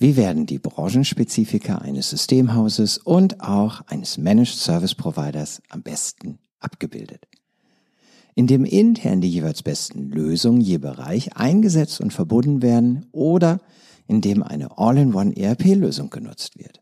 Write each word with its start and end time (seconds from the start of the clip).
Wie 0.00 0.16
werden 0.16 0.46
die 0.46 0.60
Branchenspezifika 0.60 1.78
eines 1.78 2.10
Systemhauses 2.10 2.98
und 2.98 3.40
auch 3.40 3.80
eines 3.88 4.16
Managed 4.16 4.54
Service 4.54 4.94
Providers 4.94 5.60
am 5.70 5.82
besten 5.82 6.38
abgebildet? 6.60 7.26
Indem 8.36 8.64
intern 8.64 9.20
die 9.20 9.28
jeweils 9.28 9.64
besten 9.64 10.10
Lösungen 10.10 10.60
je 10.60 10.78
Bereich 10.78 11.36
eingesetzt 11.36 12.00
und 12.00 12.12
verbunden 12.12 12.62
werden 12.62 13.06
oder 13.10 13.60
indem 14.06 14.44
eine 14.44 14.78
All-in-One 14.78 15.36
ERP-Lösung 15.36 16.10
genutzt 16.10 16.56
wird. 16.56 16.80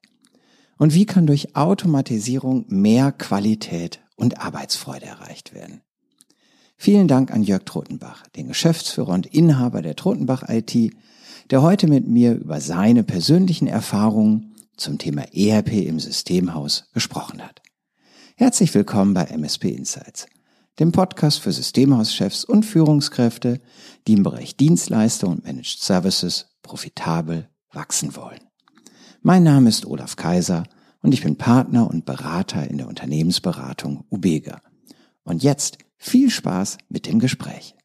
Und 0.76 0.92
wie 0.92 1.06
kann 1.06 1.26
durch 1.26 1.56
Automatisierung 1.56 2.66
mehr 2.68 3.12
Qualität 3.12 4.00
und 4.16 4.40
Arbeitsfreude 4.40 5.06
erreicht 5.06 5.54
werden? 5.54 5.80
Vielen 6.76 7.08
Dank 7.08 7.32
an 7.32 7.42
Jörg 7.42 7.64
Trotenbach, 7.64 8.26
den 8.28 8.48
Geschäftsführer 8.48 9.14
und 9.14 9.24
Inhaber 9.24 9.80
der 9.80 9.96
Trotenbach 9.96 10.46
IT, 10.50 10.92
der 11.50 11.62
heute 11.62 11.86
mit 11.86 12.08
mir 12.08 12.34
über 12.34 12.60
seine 12.60 13.04
persönlichen 13.04 13.68
Erfahrungen 13.68 14.54
zum 14.76 14.98
Thema 14.98 15.22
ERP 15.32 15.72
im 15.72 16.00
Systemhaus 16.00 16.88
gesprochen 16.93 17.43
hat. 17.43 17.62
Herzlich 18.36 18.75
willkommen 18.75 19.14
bei 19.14 19.25
MSP 19.25 19.71
Insights, 19.71 20.26
dem 20.79 20.93
Podcast 20.93 21.40
für 21.40 21.52
Systemhauschefs 21.52 22.44
und 22.44 22.64
Führungskräfte, 22.64 23.61
die 24.07 24.14
im 24.14 24.22
Bereich 24.22 24.57
Dienstleister 24.57 25.29
und 25.29 25.44
Managed 25.44 25.79
Services 25.79 26.48
profitabel 26.62 27.49
wachsen 27.72 28.16
wollen. 28.16 28.40
Mein 29.22 29.44
Name 29.44 29.68
ist 29.68 29.86
Olaf 29.86 30.16
Kaiser 30.16 30.64
und 31.00 31.14
ich 31.14 31.22
bin 31.22 31.36
Partner 31.36 31.88
und 31.88 32.05
Berater 32.05 32.69
in 32.69 32.78
der 32.78 32.88
Unternehmensberatung 32.88 34.05
Ubega. 34.10 34.60
Und 35.22 35.42
jetzt 35.42 35.78
viel 35.97 36.30
Spaß 36.30 36.78
mit 36.88 37.06
dem 37.06 37.20
Gespräch. 37.20 37.75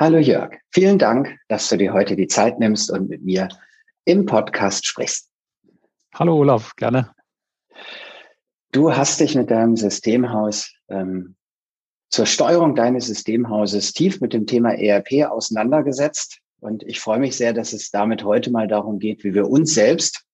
Hallo 0.00 0.18
Jörg, 0.18 0.52
vielen 0.70 0.96
Dank, 0.96 1.40
dass 1.48 1.68
du 1.68 1.76
dir 1.76 1.92
heute 1.92 2.14
die 2.14 2.28
Zeit 2.28 2.60
nimmst 2.60 2.88
und 2.88 3.08
mit 3.08 3.24
mir 3.24 3.48
im 4.04 4.26
Podcast 4.26 4.86
sprichst. 4.86 5.28
Hallo 6.14 6.36
Olaf, 6.36 6.76
gerne. 6.76 7.10
Du 8.70 8.94
hast 8.94 9.18
dich 9.18 9.34
mit 9.34 9.50
deinem 9.50 9.74
Systemhaus 9.74 10.72
ähm, 10.88 11.34
zur 12.10 12.26
Steuerung 12.26 12.76
deines 12.76 13.08
Systemhauses 13.08 13.92
tief 13.92 14.20
mit 14.20 14.32
dem 14.34 14.46
Thema 14.46 14.70
ERP 14.70 15.28
auseinandergesetzt. 15.28 16.38
Und 16.60 16.84
ich 16.84 17.00
freue 17.00 17.18
mich 17.18 17.36
sehr, 17.36 17.52
dass 17.52 17.72
es 17.72 17.90
damit 17.90 18.22
heute 18.22 18.52
mal 18.52 18.68
darum 18.68 19.00
geht, 19.00 19.24
wie 19.24 19.34
wir 19.34 19.50
uns 19.50 19.74
selbst 19.74 20.24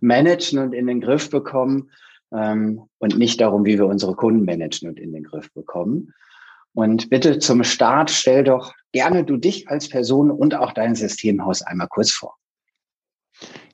managen 0.00 0.58
und 0.58 0.72
in 0.72 0.88
den 0.88 1.00
Griff 1.00 1.30
bekommen 1.30 1.92
ähm, 2.32 2.88
und 2.98 3.16
nicht 3.16 3.40
darum, 3.40 3.64
wie 3.64 3.78
wir 3.78 3.86
unsere 3.86 4.16
Kunden 4.16 4.44
managen 4.44 4.88
und 4.88 4.98
in 4.98 5.12
den 5.12 5.22
Griff 5.22 5.52
bekommen. 5.52 6.12
Und 6.74 7.10
bitte 7.10 7.38
zum 7.38 7.64
Start 7.64 8.10
stell 8.10 8.44
doch 8.44 8.72
gerne 8.92 9.24
du 9.24 9.36
dich 9.36 9.68
als 9.68 9.88
Person 9.88 10.30
und 10.30 10.54
auch 10.54 10.72
dein 10.72 10.94
Systemhaus 10.94 11.62
einmal 11.62 11.88
kurz 11.88 12.10
vor. 12.10 12.36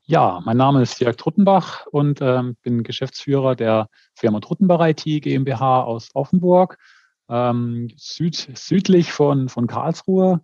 Ja, 0.04 0.40
mein 0.44 0.56
Name 0.56 0.82
ist 0.82 1.00
Jörg 1.00 1.16
Truttenbach 1.16 1.86
und 1.86 2.20
ähm, 2.22 2.56
bin 2.62 2.82
Geschäftsführer 2.82 3.54
der 3.54 3.88
Firma 4.14 4.40
Truttenbach 4.40 4.80
IT 4.88 5.04
GmbH 5.04 5.82
aus 5.82 6.08
Offenburg, 6.14 6.78
ähm, 7.28 7.90
süd, 7.96 8.48
südlich 8.54 9.12
von, 9.12 9.50
von 9.50 9.66
Karlsruhe. 9.66 10.40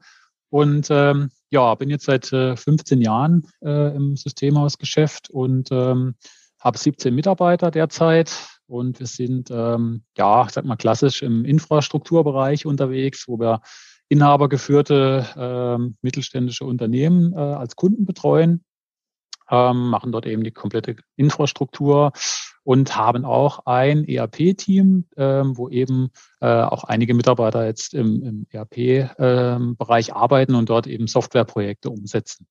Und 0.50 0.88
ähm, 0.90 1.30
ja, 1.48 1.74
bin 1.76 1.88
jetzt 1.88 2.04
seit 2.04 2.30
äh, 2.32 2.56
15 2.56 3.00
Jahren 3.00 3.48
äh, 3.62 3.96
im 3.96 4.16
Systemhausgeschäft 4.16 5.30
und 5.30 5.72
ähm, 5.72 6.14
habe 6.60 6.78
17 6.78 7.14
Mitarbeiter 7.14 7.70
derzeit 7.70 8.53
und 8.66 9.00
wir 9.00 9.06
sind, 9.06 9.50
ähm, 9.50 10.04
ja, 10.16 10.44
ich 10.46 10.52
sag 10.52 10.64
mal, 10.64 10.76
klassisch 10.76 11.22
im 11.22 11.44
Infrastrukturbereich 11.44 12.66
unterwegs, 12.66 13.26
wo 13.28 13.38
wir 13.38 13.60
inhabergeführte 14.08 15.26
ähm, 15.36 15.96
mittelständische 16.02 16.64
Unternehmen 16.64 17.32
äh, 17.32 17.36
als 17.36 17.76
Kunden 17.76 18.06
betreuen, 18.06 18.64
ähm, 19.50 19.88
machen 19.88 20.12
dort 20.12 20.26
eben 20.26 20.44
die 20.44 20.50
komplette 20.50 20.96
Infrastruktur 21.16 22.12
und 22.62 22.96
haben 22.96 23.24
auch 23.24 23.66
ein 23.66 24.04
ERP-Team, 24.06 25.06
ähm, 25.16 25.56
wo 25.56 25.68
eben 25.68 26.10
äh, 26.40 26.46
auch 26.46 26.84
einige 26.84 27.14
Mitarbeiter 27.14 27.66
jetzt 27.66 27.94
im, 27.94 28.22
im 28.22 28.46
ERP-Bereich 28.50 30.08
ähm, 30.08 30.14
arbeiten 30.14 30.54
und 30.54 30.70
dort 30.70 30.86
eben 30.86 31.06
Softwareprojekte 31.06 31.90
umsetzen 31.90 32.46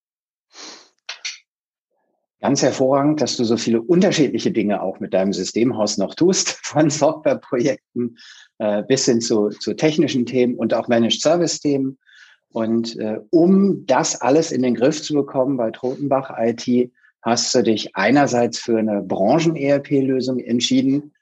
ganz 2.44 2.62
hervorragend, 2.62 3.22
dass 3.22 3.38
du 3.38 3.46
so 3.46 3.56
viele 3.56 3.82
unterschiedliche 3.82 4.52
Dinge 4.52 4.82
auch 4.82 5.00
mit 5.00 5.14
deinem 5.14 5.32
Systemhaus 5.32 5.98
noch 5.98 6.14
tust, 6.14 6.50
von 6.64 6.90
Softwareprojekten 6.90 8.18
äh, 8.58 8.84
bis 8.84 9.06
hin 9.06 9.22
zu, 9.22 9.48
zu 9.48 9.74
technischen 9.76 10.26
Themen 10.26 10.56
und 10.56 10.74
auch 10.74 10.90
Managed 10.90 11.22
Service 11.22 11.62
Themen. 11.62 11.98
Und 12.50 13.00
äh, 13.00 13.20
um 13.30 13.86
das 13.86 14.20
alles 14.20 14.52
in 14.52 14.62
den 14.62 14.76
Griff 14.76 15.02
zu 15.02 15.14
bekommen 15.14 15.56
bei 15.56 15.72
Trotenbach 15.72 16.34
IT, 16.38 16.92
hast 17.22 17.56
du 17.56 17.64
dich 17.64 17.96
einerseits 17.96 18.60
für 18.60 18.78
eine 18.78 19.02
Branchen-ERP-Lösung 19.02 20.40
entschieden 20.40 21.14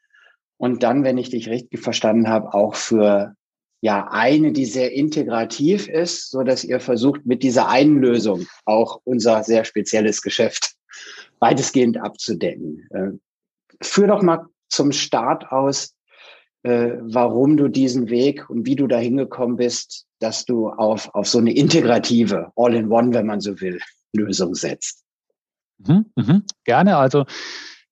und 0.58 0.82
dann, 0.82 1.04
wenn 1.04 1.20
ich 1.20 1.30
dich 1.30 1.50
richtig 1.50 1.82
verstanden 1.82 2.30
habe, 2.30 2.52
auch 2.56 2.74
für 2.74 3.36
ja 3.82 4.08
eine, 4.10 4.54
die 4.54 4.66
sehr 4.66 4.92
integrativ 4.92 5.88
ist, 5.88 6.32
so 6.32 6.42
dass 6.42 6.64
ihr 6.64 6.80
versucht, 6.80 7.28
mit 7.28 7.44
dieser 7.44 7.68
einen 7.68 8.00
Lösung 8.00 8.48
auch 8.66 9.02
unser 9.04 9.44
sehr 9.44 9.66
spezielles 9.66 10.24
Geschäft 10.24 10.78
weitestgehend 11.42 12.00
abzudecken. 12.00 12.88
Äh, 12.92 13.12
führ 13.82 14.08
doch 14.08 14.22
mal 14.22 14.46
zum 14.70 14.94
Start 14.94 15.52
aus, 15.52 15.96
äh, 16.64 16.94
warum 17.02 17.58
du 17.58 17.68
diesen 17.68 18.10
Weg 18.10 18.50
und 18.50 18.66
wie 18.66 18.76
du 18.76 18.88
da 18.88 18.98
hingekommen 18.98 19.58
bist, 19.58 20.06
dass 20.20 20.46
du 20.46 20.70
auf, 20.70 21.14
auf 21.14 21.28
so 21.28 21.40
eine 21.40 21.54
integrative, 21.54 22.52
all-in-one, 22.56 23.14
wenn 23.14 23.26
man 23.26 23.42
so 23.42 23.60
will, 23.60 23.80
Lösung 24.14 24.54
setzt. 24.56 25.04
Mhm, 25.80 26.06
mhm, 26.16 26.44
gerne. 26.64 26.98
Also 26.98 27.26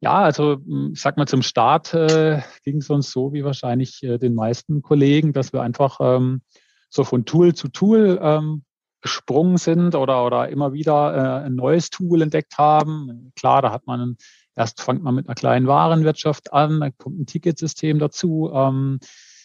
ja, 0.02 0.20
also 0.20 0.58
hm, 0.66 0.92
ich 0.94 1.02
sag 1.02 1.18
mal, 1.18 1.28
zum 1.28 1.42
Start 1.42 1.94
äh, 1.94 2.42
ging 2.64 2.78
es 2.78 2.90
uns 2.90 3.12
so 3.12 3.34
wie 3.34 3.44
wahrscheinlich 3.44 4.02
äh, 4.04 4.18
den 4.18 4.36
meisten 4.36 4.82
Kollegen, 4.82 5.34
dass 5.34 5.52
wir 5.52 5.62
einfach 5.62 6.00
ähm, 6.00 6.42
so 6.90 7.04
von 7.04 7.26
Tool 7.26 7.54
zu 7.54 7.68
Tool 7.68 8.20
ähm, 8.22 8.64
gesprungen 9.02 9.58
sind 9.58 9.96
oder, 9.96 10.26
oder 10.26 10.50
immer 10.50 10.74
wieder 10.74 11.16
äh, 11.16 11.46
ein 11.46 11.56
neues 11.56 11.90
Tool 11.90 12.22
entdeckt 12.22 12.58
haben. 12.58 13.32
Klar, 13.36 13.62
da 13.62 13.72
hat 13.72 13.88
man 13.88 14.18
erst 14.60 14.82
fängt 14.82 15.02
man 15.02 15.16
mit 15.16 15.28
einer 15.28 15.36
kleinen 15.36 15.68
Warenwirtschaft 15.68 16.52
an, 16.52 16.82
dann 16.82 16.98
kommt 16.98 17.20
ein 17.20 17.26
Ticketsystem 17.26 17.98
dazu, 17.98 18.52
ähm, 18.54 19.00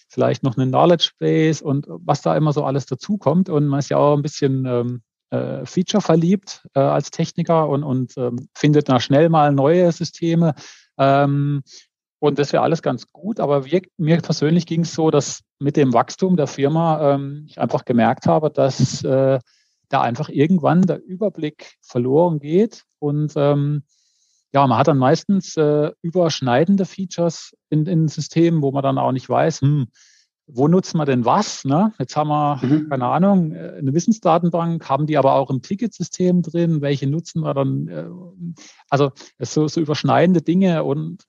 vielleicht 0.09 0.43
noch 0.43 0.57
eine 0.57 0.67
Knowledge 0.67 1.13
Base 1.19 1.65
und 1.65 1.87
was 1.89 2.21
da 2.21 2.37
immer 2.37 2.53
so 2.53 2.65
alles 2.65 2.87
dazukommt. 2.87 3.49
Und 3.49 3.67
man 3.67 3.79
ist 3.79 3.91
ja 3.91 3.97
auch 3.97 4.17
ein 4.17 4.23
bisschen 4.23 4.67
ähm, 4.67 5.03
äh, 5.31 5.65
Feature 5.65 6.01
verliebt 6.01 6.67
äh, 6.75 6.81
als 6.81 7.11
Techniker 7.11 7.69
und, 7.69 7.85
und 7.85 8.17
ähm, 8.17 8.49
findet 8.55 8.89
da 8.89 9.01
schnell 9.01 9.29
mal 9.29 9.53
neue 9.53 9.91
Systeme. 9.93 10.55
Ähm, 10.99 11.63
und 12.25 12.39
das 12.39 12.55
wäre 12.55 12.63
alles 12.63 12.81
ganz 12.81 13.13
gut, 13.13 13.39
aber 13.39 13.67
wir, 13.67 13.83
mir 13.99 14.17
persönlich 14.17 14.65
ging 14.65 14.81
es 14.81 14.95
so, 14.95 15.11
dass 15.11 15.43
mit 15.59 15.77
dem 15.77 15.93
Wachstum 15.93 16.39
der 16.39 16.47
Firma 16.47 17.13
ähm, 17.13 17.45
ich 17.47 17.61
einfach 17.61 17.85
gemerkt 17.85 18.27
habe, 18.27 18.51
dass 18.51 19.05
äh, 19.05 19.39
da 19.91 20.01
einfach 20.01 20.31
irgendwann 20.31 20.81
der 20.81 21.05
Überblick 21.05 21.75
verloren 21.83 22.39
geht 22.39 22.85
und 22.99 23.35
ähm, 23.37 23.83
ja, 24.55 24.67
man 24.67 24.79
hat 24.79 24.89
dann 24.89 24.97
meistens 24.97 25.55
äh, 25.59 25.91
überschneidende 26.01 26.87
Features 26.87 27.55
in, 27.69 27.85
in 27.85 28.09
Systemen, 28.09 28.63
wo 28.63 28.73
man 28.73 28.83
dann 28.83 28.97
auch 28.97 29.13
nicht 29.13 29.29
weiß, 29.29 29.61
hm, 29.61 29.89
wo 30.47 30.69
nutzt 30.69 30.95
man 30.95 31.07
denn 31.07 31.25
was? 31.25 31.65
Ne? 31.65 31.93
Jetzt 31.99 32.17
haben 32.17 32.29
wir, 32.29 32.61
mhm. 32.63 32.89
keine 32.89 33.07
Ahnung, 33.07 33.53
äh, 33.53 33.77
eine 33.79 33.93
Wissensdatenbank, 33.93 34.89
haben 34.89 35.07
die 35.07 35.19
aber 35.19 35.35
auch 35.35 35.51
im 35.51 35.61
Ticketsystem 35.61 36.41
drin, 36.41 36.81
welche 36.81 37.07
nutzen 37.07 37.43
wir 37.43 37.53
dann? 37.53 37.89
Äh, 37.89 38.07
also 38.89 39.13
so, 39.39 39.69
so 39.69 39.81
überschneidende 39.81 40.41
Dinge 40.41 40.85
und 40.85 41.25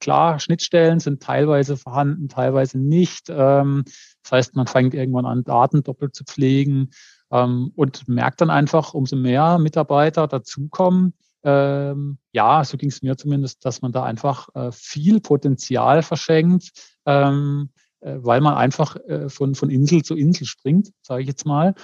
klar, 0.00 0.38
Schnittstellen 0.38 1.00
sind 1.00 1.22
teilweise 1.22 1.76
vorhanden, 1.76 2.28
teilweise 2.28 2.78
nicht. 2.78 3.28
Ähm, 3.28 3.84
das 4.22 4.32
heißt, 4.32 4.56
man 4.56 4.66
fängt 4.66 4.94
irgendwann 4.94 5.26
an, 5.26 5.44
Daten 5.44 5.82
doppelt 5.82 6.14
zu 6.14 6.24
pflegen 6.24 6.90
ähm, 7.30 7.72
und 7.74 8.08
merkt 8.08 8.40
dann 8.40 8.50
einfach, 8.50 8.94
umso 8.94 9.16
mehr 9.16 9.58
Mitarbeiter 9.58 10.26
dazukommen, 10.26 11.14
ähm, 11.44 12.18
ja, 12.32 12.64
so 12.64 12.76
ging 12.76 12.88
es 12.88 13.02
mir 13.02 13.16
zumindest, 13.16 13.64
dass 13.64 13.80
man 13.80 13.92
da 13.92 14.02
einfach 14.02 14.48
äh, 14.54 14.72
viel 14.72 15.20
Potenzial 15.20 16.02
verschenkt, 16.02 16.70
ähm, 17.06 17.70
äh, 18.00 18.16
weil 18.18 18.40
man 18.40 18.54
einfach 18.54 18.96
äh, 19.06 19.28
von, 19.28 19.54
von 19.54 19.70
Insel 19.70 20.02
zu 20.02 20.16
Insel 20.16 20.46
springt, 20.46 20.90
sage 21.02 21.22
ich 21.22 21.28
jetzt 21.28 21.46
mal. 21.46 21.74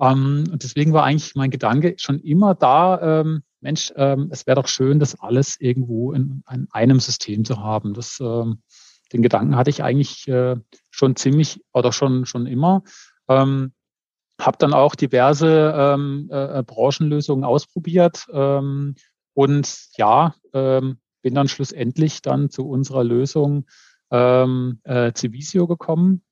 Ähm, 0.00 0.44
und 0.50 0.62
deswegen 0.62 0.92
war 0.92 1.04
eigentlich 1.04 1.34
mein 1.34 1.50
Gedanke 1.50 1.94
schon 1.98 2.20
immer 2.20 2.54
da, 2.54 3.20
ähm, 3.20 3.42
Mensch, 3.66 3.92
ähm, 3.96 4.28
es 4.30 4.46
wäre 4.46 4.54
doch 4.54 4.68
schön, 4.68 5.00
das 5.00 5.18
alles 5.18 5.60
irgendwo 5.60 6.12
in, 6.12 6.44
in, 6.48 6.68
einem 6.70 7.00
System 7.00 7.44
zu 7.44 7.58
haben. 7.58 7.94
Das, 7.94 8.20
ähm, 8.20 8.62
den 9.12 9.22
Gedanken 9.22 9.56
hatte 9.56 9.70
ich 9.70 9.82
eigentlich 9.82 10.28
äh, 10.28 10.54
schon 10.90 11.16
ziemlich 11.16 11.64
oder 11.72 11.90
schon, 11.90 12.26
schon 12.26 12.46
immer. 12.46 12.84
Ähm, 13.28 13.72
habe 14.40 14.56
dann 14.58 14.72
auch 14.72 14.94
diverse 14.94 15.74
ähm, 15.76 16.28
äh, 16.30 16.62
Branchenlösungen 16.62 17.44
ausprobiert 17.44 18.26
ähm, 18.32 18.94
und 19.34 19.88
ja, 19.96 20.36
ähm, 20.52 20.98
bin 21.22 21.34
dann 21.34 21.48
schlussendlich 21.48 22.22
dann 22.22 22.50
zu 22.50 22.68
unserer 22.68 23.02
Lösung 23.02 23.66
ähm, 24.12 24.78
äh, 24.84 25.10
Civisio 25.12 25.66
gekommen, 25.66 26.22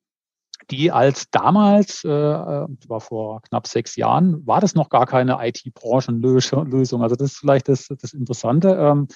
die 0.71 0.91
als 0.93 1.31
damals, 1.31 2.05
äh, 2.05 2.09
war 2.09 3.01
vor 3.01 3.43
knapp 3.43 3.67
sechs 3.67 3.97
Jahren, 3.97 4.47
war 4.47 4.61
das 4.61 4.75
noch 4.75 4.89
gar 4.89 5.07
keine 5.07 5.39
IT-Branchenlösung. 5.41 7.03
Also 7.03 7.17
das 7.17 7.33
ist 7.33 7.39
vielleicht 7.39 7.69
das, 7.69 7.89
das 7.89 8.13
Interessante, 8.13 8.71
ähm, 8.71 9.09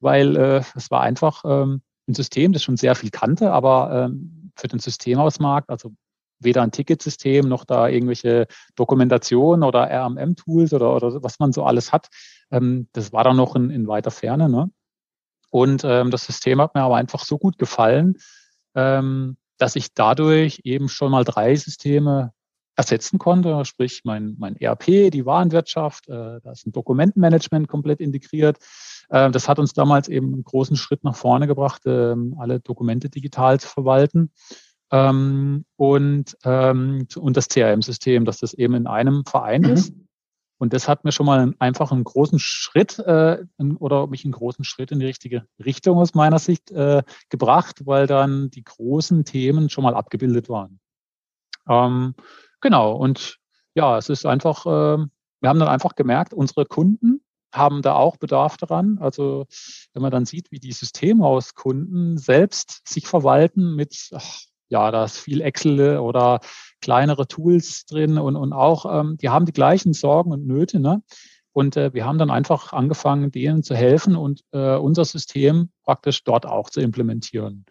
weil 0.00 0.36
äh, 0.36 0.62
es 0.74 0.90
war 0.90 1.02
einfach 1.02 1.44
ähm, 1.44 1.82
ein 2.08 2.14
System, 2.14 2.52
das 2.52 2.62
schon 2.62 2.76
sehr 2.76 2.94
viel 2.94 3.10
kannte, 3.10 3.52
aber 3.52 4.06
ähm, 4.10 4.52
für 4.56 4.68
den 4.68 4.80
Systemhausmarkt, 4.80 5.70
also 5.70 5.92
weder 6.40 6.62
ein 6.62 6.72
Ticketsystem 6.72 7.48
noch 7.48 7.64
da 7.64 7.88
irgendwelche 7.88 8.46
Dokumentation 8.74 9.62
oder 9.62 9.90
RMM-Tools 9.90 10.72
oder, 10.72 10.94
oder 10.96 11.22
was 11.22 11.38
man 11.38 11.52
so 11.52 11.64
alles 11.64 11.92
hat, 11.92 12.08
ähm, 12.50 12.88
das 12.92 13.12
war 13.12 13.24
dann 13.24 13.36
noch 13.36 13.54
in, 13.56 13.70
in 13.70 13.86
weiter 13.86 14.10
Ferne. 14.10 14.48
Ne? 14.48 14.70
Und 15.50 15.84
ähm, 15.84 16.10
das 16.10 16.24
System 16.24 16.60
hat 16.60 16.74
mir 16.74 16.82
aber 16.82 16.96
einfach 16.96 17.24
so 17.24 17.38
gut 17.38 17.58
gefallen, 17.58 18.16
ähm, 18.74 19.36
dass 19.60 19.76
ich 19.76 19.92
dadurch 19.94 20.60
eben 20.64 20.88
schon 20.88 21.12
mal 21.12 21.24
drei 21.24 21.54
Systeme 21.54 22.32
ersetzen 22.76 23.18
konnte, 23.18 23.62
sprich 23.66 24.02
mein, 24.04 24.36
mein 24.38 24.56
ERP, 24.56 25.10
die 25.10 25.26
Warenwirtschaft, 25.26 26.08
äh, 26.08 26.40
da 26.42 26.52
ist 26.52 26.66
ein 26.66 26.72
Dokumentenmanagement 26.72 27.68
komplett 27.68 28.00
integriert. 28.00 28.56
Äh, 29.10 29.30
das 29.30 29.48
hat 29.48 29.58
uns 29.58 29.74
damals 29.74 30.08
eben 30.08 30.32
einen 30.32 30.44
großen 30.44 30.76
Schritt 30.76 31.04
nach 31.04 31.14
vorne 31.14 31.46
gebracht, 31.46 31.84
äh, 31.84 32.14
alle 32.38 32.60
Dokumente 32.60 33.10
digital 33.10 33.60
zu 33.60 33.68
verwalten. 33.68 34.32
Ähm, 34.90 35.66
und, 35.76 36.38
ähm, 36.44 37.06
und 37.16 37.36
das 37.36 37.48
CRM-System, 37.48 38.24
dass 38.24 38.38
das 38.38 38.54
eben 38.54 38.74
in 38.74 38.86
einem 38.86 39.24
Verein 39.26 39.62
mhm. 39.62 39.70
ist. 39.70 39.92
Und 40.60 40.74
das 40.74 40.88
hat 40.88 41.04
mir 41.04 41.12
schon 41.12 41.24
mal 41.24 41.54
einfach 41.58 41.90
einen 41.90 42.04
großen 42.04 42.38
Schritt 42.38 42.98
äh, 42.98 43.38
oder 43.78 44.06
mich 44.08 44.26
einen 44.26 44.32
großen 44.32 44.62
Schritt 44.62 44.92
in 44.92 45.00
die 45.00 45.06
richtige 45.06 45.46
Richtung 45.58 45.96
aus 45.96 46.12
meiner 46.12 46.38
Sicht 46.38 46.70
äh, 46.70 47.02
gebracht, 47.30 47.86
weil 47.86 48.06
dann 48.06 48.50
die 48.50 48.62
großen 48.62 49.24
Themen 49.24 49.70
schon 49.70 49.84
mal 49.84 49.94
abgebildet 49.94 50.50
waren. 50.50 50.78
Ähm, 51.66 52.14
genau, 52.60 52.94
und 52.94 53.38
ja, 53.74 53.96
es 53.96 54.10
ist 54.10 54.26
einfach, 54.26 54.66
äh, 54.66 54.98
wir 55.40 55.48
haben 55.48 55.58
dann 55.58 55.68
einfach 55.68 55.94
gemerkt, 55.94 56.34
unsere 56.34 56.66
Kunden 56.66 57.22
haben 57.54 57.80
da 57.80 57.94
auch 57.94 58.18
Bedarf 58.18 58.58
daran. 58.58 58.98
Also 59.00 59.46
wenn 59.94 60.02
man 60.02 60.10
dann 60.10 60.26
sieht, 60.26 60.52
wie 60.52 60.60
die 60.60 60.72
Systemhauskunden 60.72 62.18
selbst 62.18 62.86
sich 62.86 63.06
verwalten 63.06 63.76
mit, 63.76 64.10
ach, 64.12 64.40
ja, 64.70 64.90
da 64.90 65.04
ist 65.04 65.18
viel 65.18 65.42
Excel 65.42 65.98
oder 65.98 66.40
kleinere 66.80 67.28
Tools 67.28 67.84
drin 67.84 68.18
und, 68.18 68.36
und 68.36 68.52
auch, 68.52 68.86
ähm, 69.00 69.18
die 69.18 69.28
haben 69.28 69.44
die 69.44 69.52
gleichen 69.52 69.92
Sorgen 69.92 70.32
und 70.32 70.46
Nöte. 70.46 70.80
Ne? 70.80 71.02
Und 71.52 71.76
äh, 71.76 71.92
wir 71.92 72.06
haben 72.06 72.18
dann 72.18 72.30
einfach 72.30 72.72
angefangen, 72.72 73.30
denen 73.30 73.62
zu 73.62 73.74
helfen 73.74 74.16
und 74.16 74.42
äh, 74.52 74.76
unser 74.76 75.04
System 75.04 75.70
praktisch 75.84 76.24
dort 76.24 76.46
auch 76.46 76.70
zu 76.70 76.80
implementieren. 76.80 77.66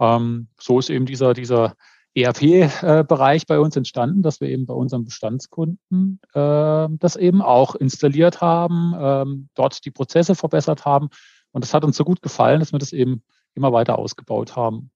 Ähm, 0.00 0.48
so 0.58 0.78
ist 0.78 0.90
eben 0.90 1.06
dieser, 1.06 1.34
dieser 1.34 1.74
ERP-Bereich 2.14 3.42
äh, 3.42 3.46
bei 3.46 3.58
uns 3.58 3.76
entstanden, 3.76 4.22
dass 4.22 4.40
wir 4.40 4.48
eben 4.48 4.66
bei 4.66 4.74
unseren 4.74 5.04
Bestandskunden 5.04 6.20
äh, 6.32 6.88
das 6.90 7.16
eben 7.16 7.42
auch 7.42 7.74
installiert 7.74 8.40
haben, 8.40 8.94
ähm, 8.96 9.48
dort 9.54 9.84
die 9.84 9.90
Prozesse 9.90 10.36
verbessert 10.36 10.84
haben. 10.84 11.08
Und 11.50 11.64
das 11.64 11.74
hat 11.74 11.84
uns 11.84 11.96
so 11.96 12.04
gut 12.04 12.22
gefallen, 12.22 12.60
dass 12.60 12.72
wir 12.72 12.78
das 12.78 12.92
eben 12.92 13.24
immer 13.54 13.72
weiter 13.72 13.98
ausgebaut 13.98 14.54
haben. 14.54 14.90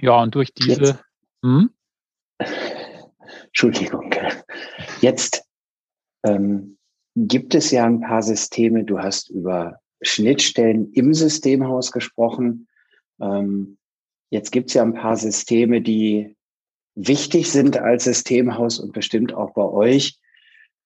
Ja, 0.00 0.22
und 0.22 0.34
durch 0.34 0.52
diese. 0.54 1.00
Hm? 1.44 1.70
Entschuldigung. 3.46 4.14
Jetzt 5.00 5.42
ähm, 6.24 6.78
gibt 7.16 7.54
es 7.54 7.70
ja 7.70 7.84
ein 7.84 8.00
paar 8.00 8.22
Systeme. 8.22 8.84
Du 8.84 8.98
hast 8.98 9.30
über 9.30 9.80
Schnittstellen 10.02 10.92
im 10.92 11.12
Systemhaus 11.12 11.92
gesprochen. 11.92 12.68
Ähm, 13.20 13.78
jetzt 14.30 14.50
gibt 14.52 14.68
es 14.68 14.74
ja 14.74 14.82
ein 14.82 14.94
paar 14.94 15.16
Systeme, 15.16 15.82
die 15.82 16.36
wichtig 16.94 17.50
sind 17.50 17.76
als 17.76 18.04
Systemhaus 18.04 18.78
und 18.78 18.92
bestimmt 18.92 19.34
auch 19.34 19.52
bei 19.52 19.64
euch, 19.64 20.18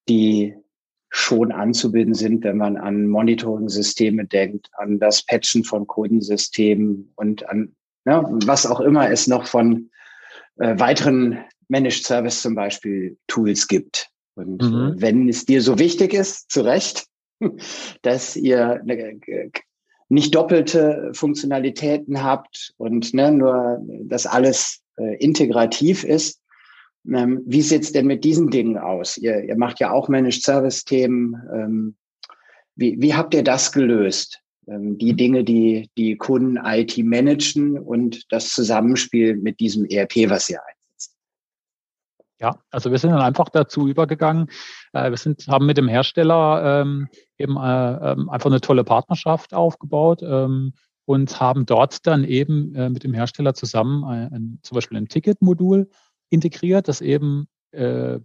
die 0.09 0.55
schon 1.11 1.53
anzubinden 1.53 2.15
sind, 2.15 2.43
wenn 2.43 2.57
man 2.57 2.77
an 2.77 3.07
Monitoring-Systeme 3.07 4.27
denkt, 4.27 4.71
an 4.73 4.99
das 4.99 5.25
Patchen 5.25 5.63
von 5.63 5.87
Kundensystemen 5.87 7.13
und 7.15 7.49
an 7.49 7.77
ja, 8.05 8.25
was 8.45 8.67
auch 8.67 8.81
immer 8.81 9.11
es 9.11 9.27
noch 9.27 9.47
von 9.47 9.91
äh, 10.57 10.79
weiteren 10.79 11.45
Managed 11.69 12.05
Service 12.05 12.43
zum 12.43 12.55
Beispiel 12.55 13.17
Tools 13.27 13.67
gibt. 13.67 14.11
Und 14.35 14.63
äh, 14.63 14.67
mhm. 14.67 14.95
wenn 14.99 15.29
es 15.29 15.45
dir 15.45 15.63
so 15.63 15.79
wichtig 15.79 16.13
ist, 16.13 16.51
zu 16.51 16.63
Recht, 16.63 17.07
dass 18.03 18.37
ihr 18.37 18.81
ne, 18.85 19.19
nicht 20.09 20.35
doppelte 20.35 21.11
Funktionalitäten 21.13 22.23
habt 22.23 22.75
und 22.77 23.15
ne, 23.15 23.33
nur 23.33 23.81
das 24.05 24.27
alles 24.27 24.83
äh, 24.97 25.17
integrativ 25.17 26.05
ist, 26.05 26.41
ähm, 27.13 27.43
wie 27.47 27.63
sieht's 27.63 27.93
denn 27.93 28.07
mit 28.07 28.25
diesen 28.25 28.51
Dingen 28.51 28.79
aus? 28.79 29.17
Ihr, 29.17 29.45
ihr 29.45 29.57
macht 29.57 29.81
ja 29.81 29.91
auch 29.91 30.09
Managed 30.09 30.43
Service 30.43 30.85
Themen. 30.85 31.35
Ähm, 31.53 31.97
wie, 32.77 33.01
wie 33.01 33.15
habt 33.15 33.35
ihr 33.35 33.43
das 33.43 33.73
gelöst? 33.73 34.41
Ähm, 34.67 34.99
die 34.99 35.15
Dinge, 35.15 35.45
die 35.45 35.91
die 35.97 36.17
Kunden 36.17 36.59
IT 36.65 36.97
managen 36.99 37.79
und 37.79 38.33
das 38.33 38.51
Zusammenspiel 38.51 39.37
mit 39.37 39.61
diesem 39.61 39.85
ERP, 39.85 40.31
was 40.31 40.49
ihr 40.49 40.61
einsetzt. 40.65 41.17
Ja, 42.41 42.59
also 42.71 42.91
wir 42.91 42.99
sind 42.99 43.11
dann 43.11 43.21
einfach 43.21 43.49
dazu 43.49 43.89
übergegangen. 43.89 44.49
Äh, 44.93 45.11
wir 45.11 45.17
sind, 45.17 45.47
haben 45.49 45.67
mit 45.67 45.79
dem 45.79 45.89
Hersteller 45.89 46.83
ähm, 46.83 47.09
eben 47.39 47.57
äh, 47.57 48.13
ähm, 48.13 48.29
einfach 48.29 48.51
eine 48.51 48.61
tolle 48.61 48.85
Partnerschaft 48.85 49.55
aufgebaut 49.55 50.23
und 51.07 51.41
haben 51.41 51.67
dort 51.67 52.07
dann 52.07 52.25
eben 52.25 52.75
äh, 52.75 52.89
mit 52.89 53.05
dem 53.05 53.13
Hersteller 53.13 53.55
zusammen 53.55 54.05
ein, 54.05 54.59
zum 54.63 54.75
Beispiel 54.75 54.99
ein 54.99 55.09
Ticketmodul 55.09 55.89
integriert, 56.31 56.89
das 56.89 57.01
eben 57.01 57.49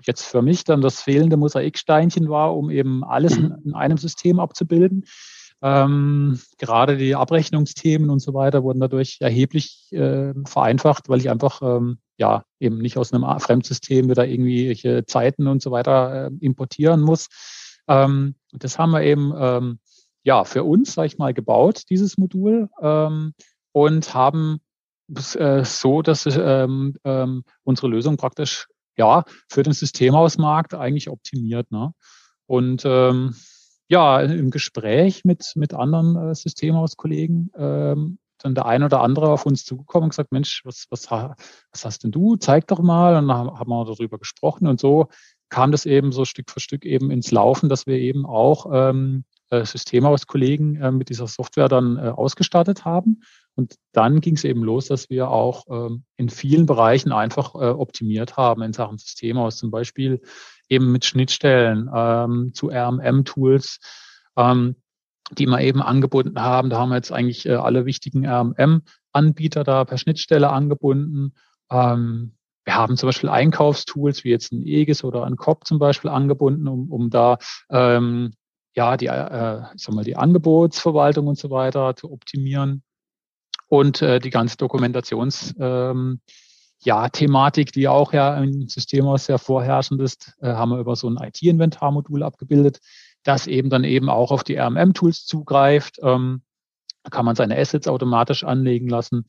jetzt 0.03 0.25
für 0.25 0.44
mich 0.44 0.63
dann 0.63 0.81
das 0.81 1.01
fehlende 1.01 1.36
Mosaiksteinchen 1.36 2.30
war, 2.30 2.56
um 2.56 2.69
eben 2.69 3.03
alles 3.03 3.36
in, 3.36 3.51
in 3.65 3.74
einem 3.74 3.97
System 3.97 4.39
abzubilden. 4.39 5.06
Ähm, 5.62 6.40
gerade 6.58 6.96
die 6.96 7.16
Abrechnungsthemen 7.16 8.10
und 8.10 8.20
so 8.20 8.34
weiter 8.34 8.64
wurden 8.64 8.80
dadurch 8.80 9.18
erheblich 9.20 9.88
äh, 9.92 10.34
vereinfacht, 10.46 11.10
weil 11.10 11.20
ich 11.20 11.30
einfach 11.30 11.62
ähm, 11.62 12.00
ja 12.18 12.44
eben 12.60 12.78
nicht 12.78 12.98
aus 12.98 13.12
einem 13.14 13.26
Fremdsystem 13.40 14.10
wieder 14.10 14.26
irgendwelche 14.26 15.06
Zeiten 15.06 15.48
und 15.48 15.62
so 15.62 15.72
weiter 15.72 16.28
äh, 16.28 16.32
importieren 16.40 17.02
muss. 17.02 17.28
Ähm, 17.88 18.36
das 18.52 18.80
haben 18.80 18.92
wir 18.92 19.04
eben 19.04 19.34
ähm, 19.38 19.80
ja 20.24 20.46
für 20.46 20.64
uns, 20.64 20.94
sag 20.94 21.06
ich 21.06 21.18
mal, 21.18 21.34
gebaut, 21.34 21.84
dieses 21.90 22.18
Modul 22.18 22.70
ähm, 22.82 23.34
und 23.74 24.14
haben 24.14 24.62
äh, 25.36 25.64
so, 25.66 26.02
dass 26.02 26.26
ähm, 26.26 26.96
ähm, 27.04 27.44
unsere 27.64 27.88
Lösung 27.88 28.16
praktisch 28.18 28.68
ja 28.96 29.24
für 29.50 29.64
den 29.64 29.74
Systemhausmarkt 29.74 30.74
eigentlich 30.74 31.10
optimiert. 31.10 31.72
Ne? 31.72 31.94
Und 32.46 32.84
ähm, 32.86 33.36
ja, 33.89 34.21
im 34.21 34.51
Gespräch 34.51 35.25
mit, 35.25 35.51
mit 35.56 35.74
anderen 35.74 36.15
äh, 36.15 36.36
Systemhauskollegen 36.36 37.51
ähm, 37.58 38.19
dann 38.41 38.55
der 38.55 38.65
ein 38.65 38.84
oder 38.84 39.01
andere 39.01 39.29
auf 39.29 39.46
uns 39.46 39.65
zugekommen 39.65 40.05
und 40.05 40.10
gesagt, 40.12 40.31
Mensch, 40.31 40.62
was, 40.63 40.86
was, 40.89 41.12
was 41.12 41.86
hast 41.86 42.03
denn 42.03 42.12
du? 42.12 42.38
Zeig 42.38 42.67
doch 42.67 42.79
mal. 42.79 43.17
Und 43.17 43.27
dann 43.27 43.51
haben 43.60 43.69
wir 43.69 43.86
darüber 43.86 44.17
gesprochen 44.17 44.67
und 44.67 44.79
so 44.79 45.10
kam 45.50 45.72
das 45.72 45.86
eben 45.86 46.12
so 46.12 46.25
Stück 46.25 46.50
für 46.51 46.60
Stück 46.60 46.86
eben 46.86 47.12
ins 47.12 47.31
Laufen, 47.31 47.69
dass 47.69 47.88
wir 47.88 47.98
eben 47.98 48.25
auch 48.25 48.67
ähm, 48.72 49.25
äh, 49.50 49.65
Systemhauskollegen 49.65 50.75
äh, 50.81 50.91
mit 50.91 51.10
dieser 51.10 51.27
Software 51.27 51.67
dann 51.67 51.98
äh, 51.98 52.10
ausgestattet 52.10 52.86
haben. 52.86 53.22
Und 53.60 53.75
dann 53.92 54.22
ging 54.22 54.38
es 54.38 54.46
eben 54.46 54.63
los, 54.63 54.86
dass 54.86 55.10
wir 55.10 55.30
auch 55.30 55.66
ähm, 55.70 56.06
in 56.16 56.30
vielen 56.30 56.66
Bereichen 56.66 57.12
einfach 57.12 57.56
äh, 57.56 57.68
optimiert 57.68 58.38
haben 58.38 58.62
in 58.62 58.72
Sachen 58.72 58.98
Systemhaus. 58.98 59.58
Zum 59.58 59.70
Beispiel 59.70 60.22
eben 60.70 60.94
mit 60.94 61.04
Schnittstellen 61.04 61.89
ähm, 61.94 62.54
zu 62.54 62.70
RMM-Tools, 62.70 63.80
ähm, 64.38 64.78
die 65.34 65.46
wir 65.46 65.60
eben 65.60 65.82
angebunden 65.82 66.39
haben. 66.39 66.70
Da 66.70 66.80
haben 66.80 66.88
wir 66.88 66.96
jetzt 66.96 67.12
eigentlich 67.12 67.46
äh, 67.48 67.56
alle 67.56 67.86
wichtigen 67.86 68.25
RMM-Anbieter 68.25 69.66
da 69.66 69.84
per 69.84 69.98
Schnittstelle 69.98 70.50
angebunden. 70.50 71.34
Ähm, 71.70 72.38
wir 72.63 72.75
haben 72.75 72.96
zum 72.96 73.10
Beispiel 73.10 73.28
Einkaufstools 73.30 74.24
wie 74.24 74.30
jetzt 74.30 74.54
ein 74.54 74.66
EGIS 74.66 75.04
oder 75.04 75.25
ein 75.25 75.36
COP 75.36 75.68
zum 75.68 75.80
Beispiel 75.80 76.12
angebunden, 76.12 76.70
um, 76.70 76.89
um 76.89 77.10
da 77.10 77.39
ähm, 77.70 78.32
ja 78.74 78.96
die, 78.96 79.08
äh, 79.08 79.63
ich 79.75 79.84
sag 79.84 79.96
mal, 79.96 80.06
die 80.06 80.16
Angebotsverwaltung 80.16 81.28
und 81.28 81.38
so 81.38 81.50
weiter 81.50 81.98
zu 81.98 82.10
optimieren 82.10 82.84
und 83.70 84.02
äh, 84.02 84.20
die 84.20 84.32
ganze 84.32 84.58
Dokumentations 84.58 85.56
ähm, 85.60 86.20
ja, 86.82 87.10
Thematik, 87.10 87.72
die 87.72 87.88
auch 87.88 88.14
ja 88.14 88.36
im 88.38 88.68
System 88.68 89.06
aus 89.06 89.26
sehr 89.26 89.38
vorherrschend 89.38 90.02
ist, 90.02 90.34
äh, 90.42 90.54
haben 90.54 90.72
wir 90.72 90.80
über 90.80 90.96
so 90.96 91.10
ein 91.10 91.18
IT-Inventarmodul 91.18 92.24
abgebildet, 92.24 92.80
das 93.24 93.48
eben 93.48 93.70
dann 93.70 93.84
eben 93.84 94.10
auch 94.10 94.32
auf 94.32 94.44
die 94.44 94.58
RMM-Tools 94.58 95.26
zugreift. 95.26 96.00
Ähm, 96.02 96.42
da 97.04 97.10
kann 97.10 97.26
man 97.26 97.36
seine 97.36 97.58
Assets 97.58 97.88
automatisch 97.88 98.44
anlegen 98.44 98.90
lassen. 98.90 99.26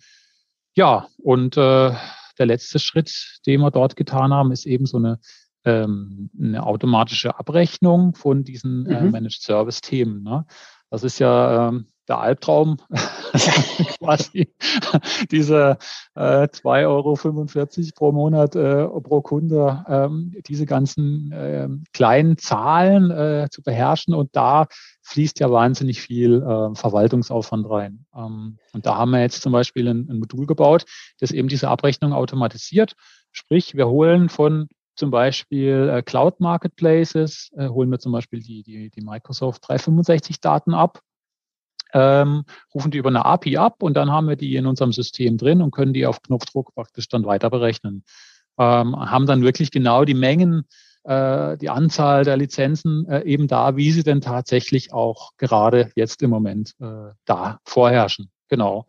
Ja, 0.75 1.09
und 1.19 1.57
äh, 1.57 1.93
der 2.39 2.47
letzte 2.47 2.79
Schritt, 2.79 3.41
den 3.47 3.61
wir 3.61 3.71
dort 3.71 3.97
getan 3.97 4.33
haben, 4.33 4.53
ist 4.53 4.65
eben 4.65 4.87
so 4.87 4.97
eine, 4.97 5.19
ähm, 5.65 6.31
eine 6.41 6.65
automatische 6.65 7.39
Abrechnung 7.39 8.15
von 8.15 8.45
diesen 8.45 8.87
äh, 8.87 9.03
mhm. 9.03 9.11
Managed 9.11 9.43
Service-Themen. 9.43 10.23
Ne? 10.23 10.47
Das 10.89 11.03
ist 11.03 11.19
ja 11.19 11.69
ähm, 11.69 11.87
der 12.11 12.19
Albtraum, 12.19 12.77
quasi 13.99 14.53
diese 15.31 15.79
äh, 16.15 16.49
2,45 16.49 16.87
Euro 16.87 17.15
pro 17.95 18.13
Monat 18.13 18.57
äh, 18.57 18.87
pro 18.87 19.23
Kunde, 19.23 19.85
ähm, 19.89 20.35
diese 20.47 20.67
ganzen 20.67 21.33
äh, 21.33 21.69
kleinen 21.93 22.37
Zahlen 22.37 23.11
äh, 23.11 23.49
zu 23.51 23.63
beherrschen. 23.63 24.13
Und 24.13 24.35
da 24.35 24.67
fließt 25.03 25.39
ja 25.41 25.51
wahnsinnig 25.51 26.01
viel 26.03 26.43
äh, 26.43 26.75
Verwaltungsaufwand 26.75 27.71
rein. 27.71 28.07
Ähm, 28.15 28.59
und 28.73 28.87
da 28.87 28.97
haben 28.97 29.13
wir 29.13 29.21
jetzt 29.21 29.41
zum 29.41 29.53
Beispiel 29.53 29.89
ein, 29.89 30.09
ein 30.11 30.19
Modul 30.19 30.47
gebaut, 30.47 30.85
das 31.21 31.31
eben 31.31 31.49
diese 31.49 31.69
Abrechnung 31.69 32.13
automatisiert. 32.13 32.95
Sprich, 33.31 33.77
wir 33.77 33.89
holen 33.89 34.29
von 34.29 34.69
zum 34.97 35.13
Beispiel 35.13 35.89
äh, 35.95 36.03
Cloud 36.03 36.41
Marketplaces, 36.41 37.51
äh, 37.57 37.69
holen 37.69 37.91
wir 37.91 38.01
zum 38.01 38.11
Beispiel 38.11 38.41
die, 38.41 38.65
die, 38.65 38.91
die 38.91 39.01
Microsoft 39.01 39.67
365 39.69 40.41
Daten 40.41 40.75
ab 40.75 41.01
ähm, 41.93 42.45
rufen 42.75 42.91
die 42.91 42.99
über 42.99 43.09
eine 43.09 43.25
API 43.25 43.57
ab 43.57 43.83
und 43.83 43.95
dann 43.95 44.11
haben 44.11 44.29
wir 44.29 44.37
die 44.37 44.57
in 44.57 44.67
unserem 44.67 44.93
System 44.93 45.37
drin 45.37 45.63
und 45.63 45.71
können 45.71 45.93
die 45.93 46.07
auf 46.07 46.23
Knopfdruck 46.23 46.75
praktisch 46.75 47.09
dann 47.09 47.25
weiter 47.25 47.51
berechnen. 47.51 48.05
Ähm, 48.59 48.97
haben 48.97 49.27
dann 49.27 49.43
wirklich 49.43 49.71
genau 49.71 50.05
die 50.05 50.15
Mengen, 50.15 50.65
äh, 51.05 51.57
die 51.57 51.71
Anzahl 51.71 52.25
der 52.25 52.37
Lizenzen 52.37 53.09
äh, 53.09 53.23
eben 53.23 53.49
da, 53.49 53.77
wie 53.77 53.91
sie 53.93 54.03
denn 54.03 54.21
tatsächlich 54.21 54.93
auch 54.93 55.33
gerade 55.39 55.91
jetzt 55.95 56.23
im 56.23 56.31
Moment 56.31 56.75
äh, 56.81 57.13
da 57.25 57.59
vorherrschen. 57.65 58.31
Genau. 58.49 58.87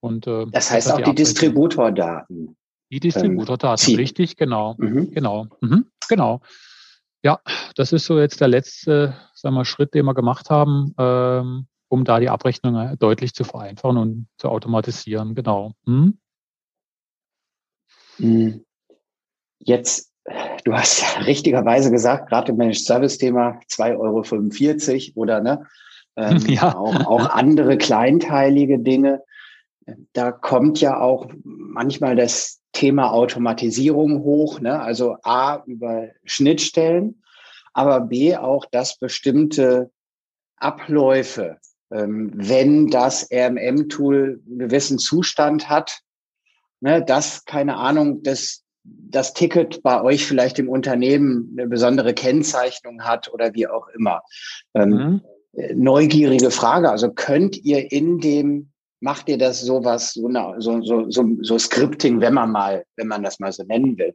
Und, 0.00 0.26
äh, 0.26 0.46
das 0.50 0.70
heißt 0.70 0.88
das 0.88 0.94
auch 0.94 0.98
die, 0.98 1.04
die 1.04 1.14
Distributordaten. 1.16 2.56
Die 2.90 3.00
Distributordaten, 3.00 3.90
ähm, 3.90 3.96
richtig, 3.96 4.36
genau. 4.36 4.74
Mhm. 4.78 5.10
Genau. 5.12 5.46
Mhm, 5.60 5.86
genau. 6.08 6.40
Ja, 7.24 7.40
das 7.76 7.92
ist 7.92 8.04
so 8.04 8.18
jetzt 8.18 8.40
der 8.40 8.48
letzte 8.48 9.14
sagen 9.34 9.54
wir, 9.56 9.64
Schritt, 9.64 9.94
den 9.94 10.06
wir 10.06 10.14
gemacht 10.14 10.50
haben. 10.50 10.94
Ähm, 10.98 11.66
um 11.92 12.04
da 12.04 12.20
die 12.20 12.30
Abrechnung 12.30 12.74
äh, 12.74 12.96
deutlich 12.96 13.34
zu 13.34 13.44
vereinfachen 13.44 13.98
und 13.98 14.26
zu 14.38 14.48
automatisieren. 14.48 15.34
Genau. 15.34 15.74
Hm? 15.84 16.18
hm. 18.16 18.64
Jetzt, 19.58 20.10
du 20.64 20.72
hast 20.72 21.02
ja 21.02 21.20
richtigerweise 21.26 21.90
gesagt, 21.90 22.30
gerade 22.30 22.52
im 22.52 22.56
Managed 22.56 22.86
Service 22.86 23.18
Thema 23.18 23.60
2,45 23.68 23.98
Euro 25.16 25.22
oder 25.22 25.40
ne, 25.42 25.66
ähm, 26.16 26.38
ja. 26.46 26.74
auch, 26.74 26.94
auch 27.04 27.28
andere 27.28 27.76
kleinteilige 27.76 28.78
Dinge. 28.78 29.22
Da 30.14 30.32
kommt 30.32 30.80
ja 30.80 30.98
auch 30.98 31.26
manchmal 31.44 32.16
das 32.16 32.62
Thema 32.72 33.12
Automatisierung 33.12 34.22
hoch, 34.22 34.60
ne? 34.60 34.80
also 34.80 35.18
A 35.24 35.62
über 35.66 36.08
Schnittstellen, 36.24 37.22
aber 37.74 38.00
B 38.00 38.34
auch, 38.34 38.64
dass 38.64 38.98
bestimmte 38.98 39.90
Abläufe 40.56 41.58
wenn 41.94 42.88
das 42.88 43.28
RMM-Tool 43.30 44.40
einen 44.46 44.58
gewissen 44.58 44.98
Zustand 44.98 45.68
hat, 45.68 46.00
ne, 46.80 47.02
dass, 47.04 47.44
keine 47.44 47.76
Ahnung, 47.76 48.22
das, 48.22 48.62
das 48.84 49.34
Ticket 49.34 49.82
bei 49.82 50.02
euch 50.02 50.26
vielleicht 50.26 50.58
im 50.58 50.68
Unternehmen 50.68 51.54
eine 51.56 51.68
besondere 51.68 52.14
Kennzeichnung 52.14 53.02
hat 53.02 53.32
oder 53.32 53.54
wie 53.54 53.68
auch 53.68 53.88
immer. 53.88 54.22
Ähm, 54.74 54.90
mhm. 54.90 55.20
Neugierige 55.74 56.50
Frage, 56.50 56.90
also 56.90 57.12
könnt 57.12 57.62
ihr 57.62 57.92
in 57.92 58.18
dem 58.20 58.71
macht 59.02 59.28
ihr 59.28 59.36
das 59.36 59.60
sowas, 59.60 60.12
so, 60.12 60.30
so, 60.58 60.80
so, 60.82 61.10
so, 61.10 61.24
so 61.40 61.58
Scripting, 61.58 62.20
wenn 62.20 62.34
man 62.34 62.52
mal, 62.52 62.84
wenn 62.96 63.08
man 63.08 63.22
das 63.22 63.40
mal 63.40 63.52
so 63.52 63.64
nennen 63.64 63.98
will. 63.98 64.14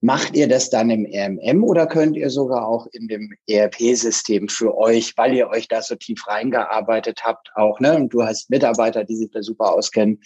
Macht 0.00 0.36
ihr 0.36 0.48
das 0.48 0.70
dann 0.70 0.90
im 0.90 1.06
RMM 1.06 1.62
oder 1.62 1.86
könnt 1.86 2.16
ihr 2.16 2.28
sogar 2.28 2.66
auch 2.66 2.86
in 2.92 3.06
dem 3.06 3.32
ERP-System 3.46 4.48
für 4.48 4.76
euch, 4.76 5.16
weil 5.16 5.34
ihr 5.34 5.48
euch 5.48 5.68
da 5.68 5.80
so 5.80 5.94
tief 5.94 6.26
reingearbeitet 6.26 7.20
habt, 7.24 7.50
auch, 7.54 7.78
ne? 7.78 7.94
Und 7.96 8.12
du 8.12 8.22
hast 8.22 8.50
Mitarbeiter, 8.50 9.04
die 9.04 9.16
sich 9.16 9.30
da 9.30 9.40
super 9.40 9.72
auskennen. 9.72 10.20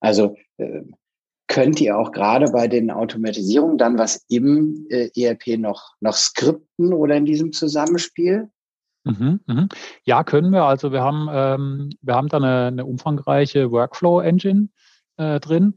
Also 0.00 0.36
äh, 0.58 0.82
könnt 1.48 1.80
ihr 1.80 1.96
auch 1.96 2.12
gerade 2.12 2.52
bei 2.52 2.68
den 2.68 2.90
Automatisierungen 2.90 3.78
dann 3.78 3.98
was 3.98 4.24
im 4.28 4.86
äh, 4.90 5.08
ERP 5.16 5.58
noch, 5.58 5.94
noch 6.00 6.14
skripten 6.14 6.92
oder 6.92 7.16
in 7.16 7.24
diesem 7.24 7.52
Zusammenspiel? 7.52 8.50
Mhm, 9.06 9.40
mhm. 9.46 9.68
Ja, 10.04 10.24
können 10.24 10.50
wir. 10.50 10.64
Also 10.64 10.90
wir 10.90 11.02
haben, 11.02 11.28
ähm, 11.32 11.90
wir 12.02 12.14
haben 12.14 12.28
da 12.28 12.38
eine, 12.38 12.66
eine 12.66 12.84
umfangreiche 12.84 13.70
Workflow-Engine 13.70 14.68
äh, 15.16 15.38
drin. 15.38 15.76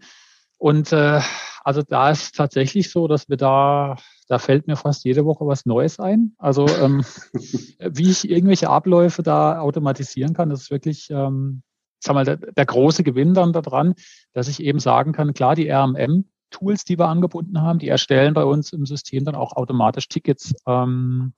Und 0.57 0.91
äh, 0.91 1.21
also 1.63 1.83
da 1.83 2.09
ist 2.09 2.35
tatsächlich 2.35 2.89
so, 2.89 3.07
dass 3.07 3.29
wir 3.29 3.37
da, 3.37 3.97
da 4.27 4.39
fällt 4.39 4.65
mir 4.65 4.75
fast 4.75 5.05
jede 5.05 5.25
Woche 5.25 5.45
was 5.45 5.67
Neues 5.67 5.99
ein. 5.99 6.33
Also 6.39 6.67
ähm, 6.67 7.05
wie 7.79 8.09
ich 8.09 8.27
irgendwelche 8.27 8.69
Abläufe 8.69 9.21
da 9.21 9.59
automatisieren 9.59 10.33
kann, 10.33 10.49
das 10.49 10.63
ist 10.63 10.71
wirklich, 10.71 11.09
ähm, 11.11 11.61
sag 11.99 12.15
mal, 12.15 12.25
der, 12.25 12.37
der 12.37 12.65
große 12.65 13.03
Gewinn 13.03 13.35
dann 13.35 13.53
daran, 13.53 13.93
dass 14.33 14.47
ich 14.47 14.63
eben 14.63 14.79
sagen 14.79 15.11
kann, 15.11 15.35
klar, 15.35 15.53
die 15.53 15.69
RMM 15.69 16.25
Tools, 16.49 16.83
die 16.83 16.97
wir 16.97 17.07
angebunden 17.07 17.61
haben, 17.61 17.77
die 17.77 17.89
erstellen 17.89 18.33
bei 18.33 18.43
uns 18.43 18.73
im 18.73 18.87
System 18.87 19.23
dann 19.23 19.35
auch 19.35 19.53
automatisch 19.53 20.07
Tickets. 20.07 20.55
Ähm, 20.65 21.33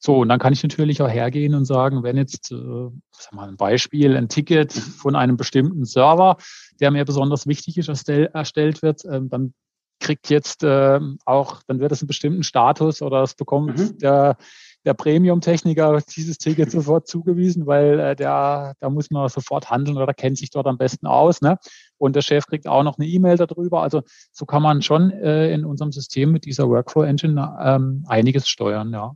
so, 0.00 0.18
und 0.18 0.28
dann 0.28 0.38
kann 0.38 0.52
ich 0.52 0.62
natürlich 0.62 1.02
auch 1.02 1.08
hergehen 1.08 1.54
und 1.54 1.64
sagen, 1.64 2.02
wenn 2.04 2.16
jetzt, 2.16 2.52
äh, 2.52 2.88
sag 3.10 3.32
mal 3.32 3.48
ein 3.48 3.56
Beispiel, 3.56 4.16
ein 4.16 4.28
Ticket 4.28 4.72
von 4.72 5.16
einem 5.16 5.36
bestimmten 5.36 5.84
Server, 5.84 6.36
der 6.80 6.92
mir 6.92 7.04
besonders 7.04 7.46
wichtig 7.46 7.78
ist, 7.78 7.88
erstell, 7.88 8.30
erstellt 8.32 8.82
wird, 8.82 9.04
äh, 9.04 9.20
dann 9.22 9.54
kriegt 10.00 10.30
jetzt 10.30 10.62
äh, 10.62 11.00
auch, 11.24 11.62
dann 11.66 11.80
wird 11.80 11.90
es 11.90 12.02
einen 12.02 12.06
bestimmten 12.06 12.44
Status 12.44 13.02
oder 13.02 13.22
es 13.22 13.34
bekommt 13.34 13.76
mhm. 13.76 13.98
der, 13.98 14.36
der 14.84 14.94
Premium-Techniker 14.94 16.00
dieses 16.16 16.38
Ticket 16.38 16.70
sofort 16.70 17.08
zugewiesen, 17.08 17.66
weil 17.66 17.98
äh, 17.98 18.14
der, 18.14 18.74
da 18.78 18.90
muss 18.90 19.10
man 19.10 19.28
sofort 19.28 19.68
handeln 19.68 19.98
oder 19.98 20.14
kennt 20.14 20.38
sich 20.38 20.50
dort 20.50 20.68
am 20.68 20.78
besten 20.78 21.08
aus. 21.08 21.42
Ne? 21.42 21.58
Und 21.96 22.14
der 22.14 22.22
Chef 22.22 22.46
kriegt 22.46 22.68
auch 22.68 22.84
noch 22.84 22.98
eine 22.98 23.08
E-Mail 23.08 23.36
darüber. 23.36 23.82
Also 23.82 24.02
so 24.30 24.46
kann 24.46 24.62
man 24.62 24.80
schon 24.80 25.10
äh, 25.10 25.52
in 25.52 25.64
unserem 25.64 25.90
System 25.90 26.30
mit 26.30 26.44
dieser 26.44 26.68
Workflow-Engine 26.68 27.58
ähm, 27.60 28.04
einiges 28.06 28.48
steuern, 28.48 28.92
ja. 28.92 29.14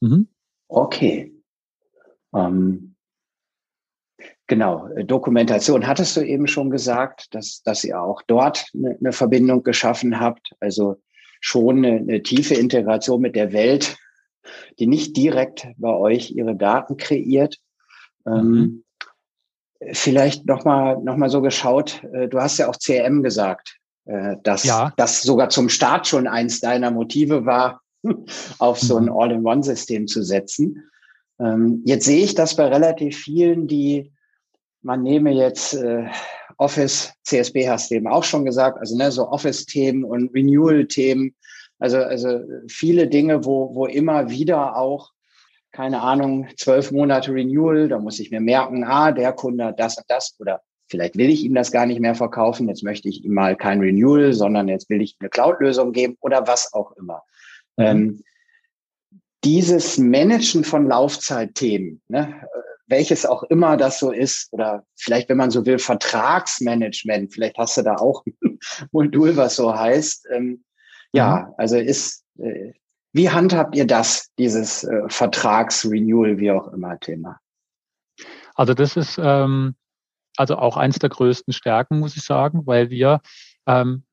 Mhm. 0.00 0.28
Okay. 0.68 1.32
Ähm, 2.34 2.96
genau, 4.46 4.88
Dokumentation 5.04 5.86
hattest 5.86 6.16
du 6.16 6.20
eben 6.22 6.46
schon 6.46 6.70
gesagt, 6.70 7.34
dass, 7.34 7.62
dass 7.62 7.84
ihr 7.84 8.00
auch 8.00 8.22
dort 8.26 8.66
eine, 8.74 8.96
eine 8.98 9.12
Verbindung 9.12 9.62
geschaffen 9.62 10.20
habt. 10.20 10.52
Also 10.60 10.96
schon 11.40 11.84
eine, 11.84 11.98
eine 11.98 12.22
tiefe 12.22 12.54
Integration 12.54 13.20
mit 13.20 13.36
der 13.36 13.52
Welt, 13.52 13.96
die 14.78 14.86
nicht 14.86 15.16
direkt 15.16 15.66
bei 15.76 15.94
euch 15.94 16.30
ihre 16.30 16.56
Daten 16.56 16.96
kreiert. 16.96 17.58
Ähm, 18.26 18.50
mhm. 18.50 18.84
Vielleicht 19.92 20.46
nochmal 20.46 21.02
noch 21.02 21.16
mal 21.16 21.28
so 21.28 21.42
geschaut, 21.42 22.02
äh, 22.12 22.28
du 22.28 22.40
hast 22.40 22.58
ja 22.58 22.68
auch 22.68 22.78
CRM 22.78 23.22
gesagt, 23.22 23.76
äh, 24.06 24.36
dass 24.42 24.64
ja. 24.64 24.92
das 24.96 25.22
sogar 25.22 25.50
zum 25.50 25.68
Start 25.68 26.06
schon 26.06 26.26
eins 26.26 26.60
deiner 26.60 26.90
Motive 26.90 27.44
war, 27.44 27.82
auf 28.58 28.78
so 28.78 28.96
ein 28.96 29.04
mhm. 29.04 29.12
All-in-One-System 29.12 30.06
zu 30.06 30.22
setzen. 30.22 30.82
Ähm, 31.38 31.82
jetzt 31.84 32.06
sehe 32.06 32.24
ich 32.24 32.34
das 32.34 32.56
bei 32.56 32.66
relativ 32.66 33.16
vielen, 33.16 33.66
die 33.66 34.12
man 34.82 35.02
nehme 35.02 35.32
jetzt 35.32 35.74
äh, 35.74 36.04
Office, 36.58 37.12
CSB 37.24 37.68
hast 37.68 37.90
du 37.90 37.96
eben 37.96 38.06
auch 38.06 38.24
schon 38.24 38.44
gesagt, 38.44 38.78
also 38.78 38.96
ne, 38.96 39.10
so 39.10 39.28
Office-Themen 39.28 40.04
und 40.04 40.32
Renewal-Themen, 40.32 41.34
also, 41.78 41.98
also 41.98 42.40
viele 42.68 43.08
Dinge, 43.08 43.44
wo, 43.44 43.74
wo 43.74 43.86
immer 43.86 44.30
wieder 44.30 44.76
auch, 44.76 45.10
keine 45.72 46.00
Ahnung, 46.00 46.48
zwölf 46.56 46.90
Monate 46.90 47.34
Renewal, 47.34 47.88
da 47.88 47.98
muss 47.98 48.18
ich 48.18 48.30
mir 48.30 48.40
merken, 48.40 48.84
ah, 48.84 49.12
der 49.12 49.32
Kunde 49.32 49.66
hat 49.66 49.80
das 49.80 49.98
und 49.98 50.04
das 50.08 50.36
oder 50.38 50.62
vielleicht 50.88 51.16
will 51.16 51.28
ich 51.28 51.44
ihm 51.44 51.54
das 51.54 51.72
gar 51.72 51.84
nicht 51.84 52.00
mehr 52.00 52.14
verkaufen, 52.14 52.68
jetzt 52.68 52.82
möchte 52.82 53.08
ich 53.08 53.24
ihm 53.24 53.34
mal 53.34 53.56
kein 53.56 53.80
Renewal, 53.80 54.32
sondern 54.32 54.68
jetzt 54.68 54.88
will 54.88 55.02
ich 55.02 55.16
eine 55.20 55.28
Cloud-Lösung 55.28 55.92
geben 55.92 56.16
oder 56.20 56.46
was 56.46 56.72
auch 56.72 56.92
immer. 56.92 57.22
Mhm. 57.76 57.84
Ähm, 57.84 58.22
dieses 59.44 59.98
Managen 59.98 60.64
von 60.64 60.86
Laufzeitthemen, 60.88 62.00
ne, 62.08 62.48
welches 62.88 63.26
auch 63.26 63.42
immer 63.44 63.76
das 63.76 63.98
so 63.98 64.12
ist, 64.12 64.52
oder 64.52 64.84
vielleicht, 64.96 65.28
wenn 65.28 65.36
man 65.36 65.50
so 65.50 65.66
will, 65.66 65.78
Vertragsmanagement, 65.78 67.32
vielleicht 67.32 67.58
hast 67.58 67.76
du 67.76 67.82
da 67.82 67.96
auch 67.96 68.24
ein 68.44 68.58
Modul, 68.92 69.36
was 69.36 69.56
so 69.56 69.74
heißt. 69.74 70.26
Ähm, 70.32 70.64
ja, 71.12 71.46
mhm. 71.48 71.54
also 71.58 71.76
ist, 71.76 72.24
äh, 72.38 72.72
wie 73.12 73.30
handhabt 73.30 73.74
ihr 73.74 73.86
das, 73.86 74.30
dieses 74.38 74.84
äh, 74.84 75.08
Vertragsrenewal, 75.08 76.38
wie 76.38 76.50
auch 76.50 76.72
immer 76.72 76.98
Thema? 77.00 77.40
Also 78.54 78.74
das 78.74 78.96
ist 78.96 79.18
ähm, 79.22 79.74
also 80.36 80.56
auch 80.56 80.76
eins 80.76 80.98
der 80.98 81.10
größten 81.10 81.52
Stärken, 81.52 81.98
muss 81.98 82.16
ich 82.16 82.22
sagen, 82.22 82.66
weil 82.66 82.90
wir 82.90 83.20
ähm, 83.66 84.04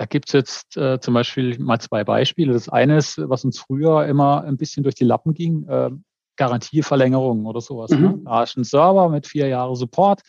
da 0.00 0.06
gibt's 0.06 0.32
jetzt 0.32 0.78
äh, 0.78 0.98
zum 0.98 1.12
Beispiel 1.12 1.58
mal 1.58 1.78
zwei 1.78 2.04
Beispiele. 2.04 2.54
Das 2.54 2.70
eine 2.70 2.96
ist, 2.96 3.18
was 3.18 3.44
uns 3.44 3.58
früher 3.58 4.06
immer 4.06 4.42
ein 4.44 4.56
bisschen 4.56 4.82
durch 4.82 4.94
die 4.94 5.04
Lappen 5.04 5.34
ging, 5.34 5.68
äh, 5.68 5.90
Garantieverlängerung 6.36 7.44
oder 7.44 7.60
sowas. 7.60 7.90
Ne? 7.90 7.98
Mhm. 7.98 8.04
Ne? 8.04 8.20
Da 8.24 8.42
ist 8.42 8.56
ein 8.56 8.64
Server 8.64 9.10
mit 9.10 9.26
vier 9.26 9.48
Jahre 9.48 9.76
Support. 9.76 10.22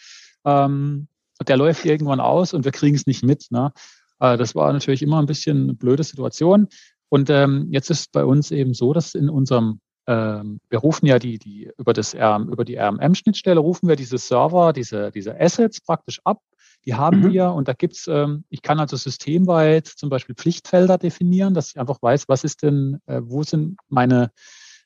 Ähm, 0.43 1.07
der 1.47 1.55
läuft 1.55 1.85
irgendwann 1.85 2.19
aus 2.19 2.53
und 2.53 2.65
wir 2.65 2.73
kriegen 2.73 2.97
es 2.97 3.07
nicht 3.07 3.23
mit. 3.23 3.45
Ne? 3.49 3.71
Äh, 4.19 4.35
das 4.35 4.55
war 4.55 4.73
natürlich 4.73 5.03
immer 5.03 5.19
ein 5.19 5.25
bisschen 5.25 5.63
eine 5.63 5.73
blöde 5.73 6.03
Situation. 6.03 6.67
Und 7.07 7.29
ähm, 7.29 7.69
jetzt 7.71 7.89
ist 7.89 8.11
bei 8.11 8.25
uns 8.25 8.51
eben 8.51 8.73
so, 8.73 8.91
dass 8.91 9.15
in 9.15 9.29
unserem 9.29 9.79
ähm, 10.05 10.59
wir 10.69 10.79
rufen 10.79 11.05
ja 11.05 11.17
die, 11.17 11.39
die 11.39 11.71
über 11.77 11.93
das 11.93 12.13
über 12.13 12.65
die 12.65 12.75
RMM-Schnittstelle 12.75 13.61
rufen 13.61 13.87
wir 13.87 13.95
diese 13.95 14.17
Server, 14.17 14.73
diese, 14.73 15.11
diese 15.11 15.39
Assets 15.39 15.79
praktisch 15.79 16.19
ab. 16.25 16.39
Die 16.85 16.95
haben 16.95 17.21
mhm. 17.21 17.31
wir 17.31 17.51
und 17.51 17.67
da 17.67 17.73
gibt's, 17.73 18.07
ähm, 18.07 18.43
ich 18.49 18.61
kann 18.61 18.79
also 18.79 18.97
systemweit 18.97 19.87
zum 19.87 20.09
Beispiel 20.09 20.35
Pflichtfelder 20.35 20.97
definieren, 20.97 21.53
dass 21.53 21.71
ich 21.71 21.79
einfach 21.79 22.01
weiß, 22.01 22.27
was 22.27 22.43
ist 22.43 22.63
denn, 22.63 22.99
äh, 23.05 23.21
wo 23.23 23.43
sind 23.43 23.77
meine 23.87 24.31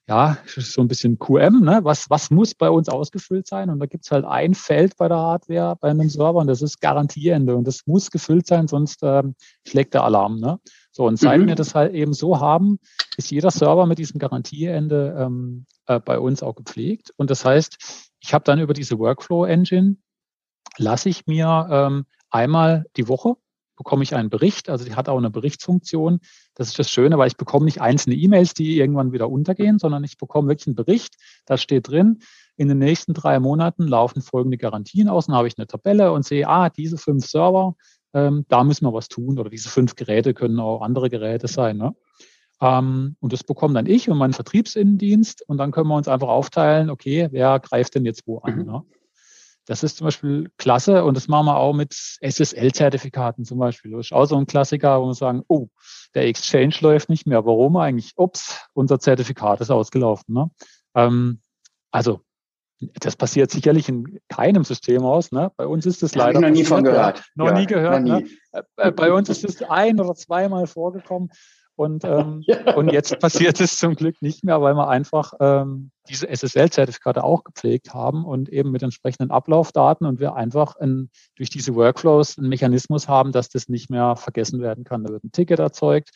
ja, 0.07 0.37
so 0.45 0.81
ein 0.81 0.87
bisschen 0.87 1.17
QM, 1.17 1.61
ne? 1.61 1.79
was, 1.81 2.09
was 2.09 2.29
muss 2.29 2.53
bei 2.53 2.69
uns 2.69 2.89
ausgefüllt 2.89 3.47
sein? 3.47 3.69
Und 3.69 3.79
da 3.79 3.87
gibt's 3.87 4.11
halt 4.11 4.25
ein 4.25 4.53
Feld 4.53 4.97
bei 4.97 5.07
der 5.07 5.17
Hardware, 5.17 5.75
bei 5.79 5.89
einem 5.89 6.09
Server 6.09 6.39
und 6.39 6.47
das 6.47 6.61
ist 6.61 6.79
Garantieende 6.79 7.55
und 7.55 7.65
das 7.65 7.87
muss 7.87 8.11
gefüllt 8.11 8.45
sein, 8.45 8.67
sonst 8.67 8.99
ähm, 9.01 9.35
schlägt 9.67 9.93
der 9.93 10.03
Alarm. 10.03 10.39
Ne? 10.39 10.59
So, 10.91 11.05
und 11.07 11.17
seit 11.17 11.41
mhm. 11.41 11.47
wir 11.47 11.55
das 11.55 11.73
halt 11.73 11.93
eben 11.93 12.13
so 12.13 12.39
haben, 12.39 12.79
ist 13.17 13.31
jeder 13.31 13.49
Server 13.49 13.85
mit 13.87 13.97
diesem 13.97 14.19
Garantieende 14.19 15.15
ähm, 15.17 15.65
äh, 15.87 15.99
bei 15.99 16.19
uns 16.19 16.43
auch 16.43 16.55
gepflegt. 16.55 17.11
Und 17.17 17.31
das 17.31 17.43
heißt, 17.43 18.11
ich 18.19 18.33
habe 18.33 18.43
dann 18.43 18.59
über 18.59 18.73
diese 18.73 18.99
Workflow-Engine, 18.99 19.97
lasse 20.77 21.09
ich 21.09 21.27
mir 21.27 21.67
ähm, 21.69 22.05
einmal 22.29 22.85
die 22.97 23.07
Woche 23.07 23.35
bekomme 23.75 24.03
ich 24.03 24.15
einen 24.15 24.29
Bericht. 24.29 24.69
Also 24.69 24.85
die 24.85 24.95
hat 24.95 25.09
auch 25.09 25.17
eine 25.17 25.29
Berichtsfunktion. 25.29 26.19
Das 26.55 26.67
ist 26.67 26.79
das 26.79 26.89
Schöne, 26.89 27.17
weil 27.17 27.27
ich 27.27 27.37
bekomme 27.37 27.65
nicht 27.65 27.81
einzelne 27.81 28.15
E-Mails, 28.15 28.53
die 28.53 28.77
irgendwann 28.77 29.11
wieder 29.11 29.29
untergehen, 29.29 29.79
sondern 29.79 30.03
ich 30.03 30.17
bekomme 30.17 30.49
wirklich 30.49 30.67
einen 30.67 30.75
Bericht. 30.75 31.15
Da 31.45 31.57
steht 31.57 31.89
drin, 31.89 32.19
in 32.57 32.69
den 32.69 32.77
nächsten 32.77 33.13
drei 33.13 33.39
Monaten 33.39 33.87
laufen 33.87 34.21
folgende 34.21 34.57
Garantien 34.57 35.09
aus. 35.09 35.27
Dann 35.27 35.35
habe 35.35 35.47
ich 35.47 35.57
eine 35.57 35.67
Tabelle 35.67 36.11
und 36.11 36.25
sehe, 36.25 36.47
ah, 36.47 36.69
diese 36.69 36.97
fünf 36.97 37.25
Server, 37.25 37.75
ähm, 38.13 38.45
da 38.47 38.63
müssen 38.63 38.85
wir 38.85 38.93
was 38.93 39.09
tun. 39.09 39.37
Oder 39.37 39.49
diese 39.49 39.69
fünf 39.69 39.95
Geräte 39.95 40.33
können 40.33 40.59
auch 40.59 40.81
andere 40.81 41.09
Geräte 41.09 41.47
sein. 41.47 41.77
Ne? 41.77 41.93
Ähm, 42.61 43.17
und 43.19 43.33
das 43.33 43.43
bekomme 43.43 43.73
dann 43.73 43.87
ich 43.87 44.09
und 44.09 44.17
mein 44.17 44.31
Vertriebsinnendienst. 44.31 45.43
Und 45.47 45.57
dann 45.57 45.71
können 45.71 45.89
wir 45.89 45.95
uns 45.95 46.07
einfach 46.07 46.29
aufteilen, 46.29 46.89
okay, 46.89 47.27
wer 47.31 47.59
greift 47.59 47.95
denn 47.95 48.05
jetzt 48.05 48.25
wo 48.25 48.37
an? 48.39 48.59
Mhm. 48.59 48.65
Ne? 48.65 48.81
Das 49.65 49.83
ist 49.83 49.97
zum 49.97 50.05
Beispiel 50.05 50.51
klasse 50.57 51.03
und 51.03 51.17
das 51.17 51.27
machen 51.27 51.47
wir 51.47 51.57
auch 51.57 51.73
mit 51.73 51.93
SSL-Zertifikaten 52.21 53.45
zum 53.45 53.57
Beispiel. 53.57 53.91
Das 53.91 54.07
ist 54.07 54.13
auch 54.13 54.25
so 54.25 54.37
ein 54.37 54.45
Klassiker, 54.45 55.01
wo 55.01 55.07
wir 55.07 55.13
sagen, 55.15 55.43
oh, 55.47 55.67
der 56.13 56.27
Exchange 56.27 56.75
läuft 56.81 57.09
nicht 57.09 57.25
mehr. 57.25 57.45
Warum 57.45 57.75
eigentlich? 57.77 58.13
Ups, 58.15 58.59
unser 58.73 58.99
Zertifikat 58.99 59.61
ist 59.61 59.71
ausgelaufen. 59.71 60.35
Ne? 60.35 60.51
Ähm, 60.93 61.41
also 61.91 62.21
das 62.99 63.15
passiert 63.15 63.51
sicherlich 63.51 63.89
in 63.89 64.19
keinem 64.27 64.63
System 64.63 65.03
aus. 65.03 65.31
Ne? 65.31 65.51
Bei 65.57 65.65
uns 65.65 65.85
ist 65.85 66.03
das 66.03 66.13
leider. 66.13 66.39
Hab 66.39 66.43
ich 66.43 66.49
noch 66.49 66.55
nie 66.55 66.65
von 66.65 66.83
gehört. 66.83 67.23
Noch 67.35 67.47
ja, 67.47 67.53
nie 67.53 67.65
gehört. 67.65 68.03
Noch 68.03 68.19
nie. 68.19 68.23
Ne? 68.53 68.65
Äh, 68.77 68.91
bei 68.91 69.11
uns 69.11 69.29
ist 69.29 69.45
es 69.45 69.63
ein 69.63 69.99
oder 69.99 70.13
zweimal 70.15 70.67
vorgekommen. 70.67 71.31
Und, 71.75 72.03
ähm, 72.05 72.41
ja. 72.45 72.75
und 72.75 72.91
jetzt 72.91 73.19
passiert 73.19 73.59
es 73.59 73.77
zum 73.77 73.95
Glück 73.95 74.21
nicht 74.21 74.43
mehr, 74.43 74.61
weil 74.61 74.75
wir 74.75 74.87
einfach 74.87 75.33
ähm, 75.39 75.91
diese 76.09 76.27
SSL-Zertifikate 76.27 77.23
auch 77.23 77.43
gepflegt 77.43 77.93
haben 77.93 78.25
und 78.25 78.49
eben 78.49 78.71
mit 78.71 78.83
entsprechenden 78.83 79.31
Ablaufdaten 79.31 80.07
und 80.07 80.19
wir 80.19 80.35
einfach 80.35 80.75
ein, 80.77 81.09
durch 81.35 81.49
diese 81.49 81.75
Workflows 81.75 82.37
einen 82.37 82.49
Mechanismus 82.49 83.07
haben, 83.07 83.31
dass 83.31 83.49
das 83.49 83.67
nicht 83.67 83.89
mehr 83.89 84.15
vergessen 84.15 84.61
werden 84.61 84.83
kann. 84.83 85.03
Da 85.03 85.11
wird 85.11 85.23
ein 85.23 85.31
Ticket 85.31 85.59
erzeugt, 85.59 86.11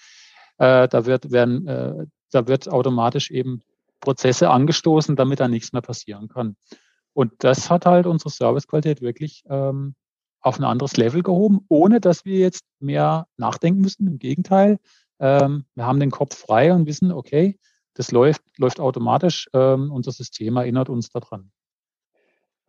äh, 0.58 0.88
da, 0.88 1.06
wird, 1.06 1.32
werden, 1.32 1.68
äh, 1.68 2.06
da 2.32 2.48
wird 2.48 2.70
automatisch 2.70 3.32
eben 3.32 3.62
Prozesse 4.00 4.50
angestoßen, 4.50 5.16
damit 5.16 5.40
da 5.40 5.48
nichts 5.48 5.74
mehr 5.74 5.82
passieren 5.82 6.30
kann. 6.30 6.56
Und 7.14 7.34
das 7.40 7.70
hat 7.70 7.86
halt 7.86 8.06
unsere 8.06 8.30
Servicequalität 8.30 9.02
wirklich 9.02 9.44
ähm, 9.50 9.96
auf 10.42 10.58
ein 10.58 10.64
anderes 10.64 10.96
Level 10.96 11.22
gehoben, 11.22 11.66
ohne 11.68 12.00
dass 12.00 12.26
wir 12.26 12.40
jetzt 12.40 12.64
mehr 12.80 13.28
nachdenken 13.38 13.82
müssen. 13.82 14.08
Im 14.08 14.20
Gegenteil, 14.20 14.80
ähm, 15.20 15.66
wir 15.76 15.86
haben 15.86 16.00
den 16.00 16.12
Kopf 16.12 16.38
frei 16.38 16.74
und 16.74 16.86
wissen, 16.86 17.12
okay, 17.12 17.60
das 17.94 18.12
läuft, 18.12 18.42
läuft 18.58 18.80
automatisch. 18.80 19.50
Ähm, 19.54 19.92
unser 19.92 20.12
System 20.12 20.58
erinnert 20.58 20.90
uns 20.90 21.10
daran. 21.10 21.52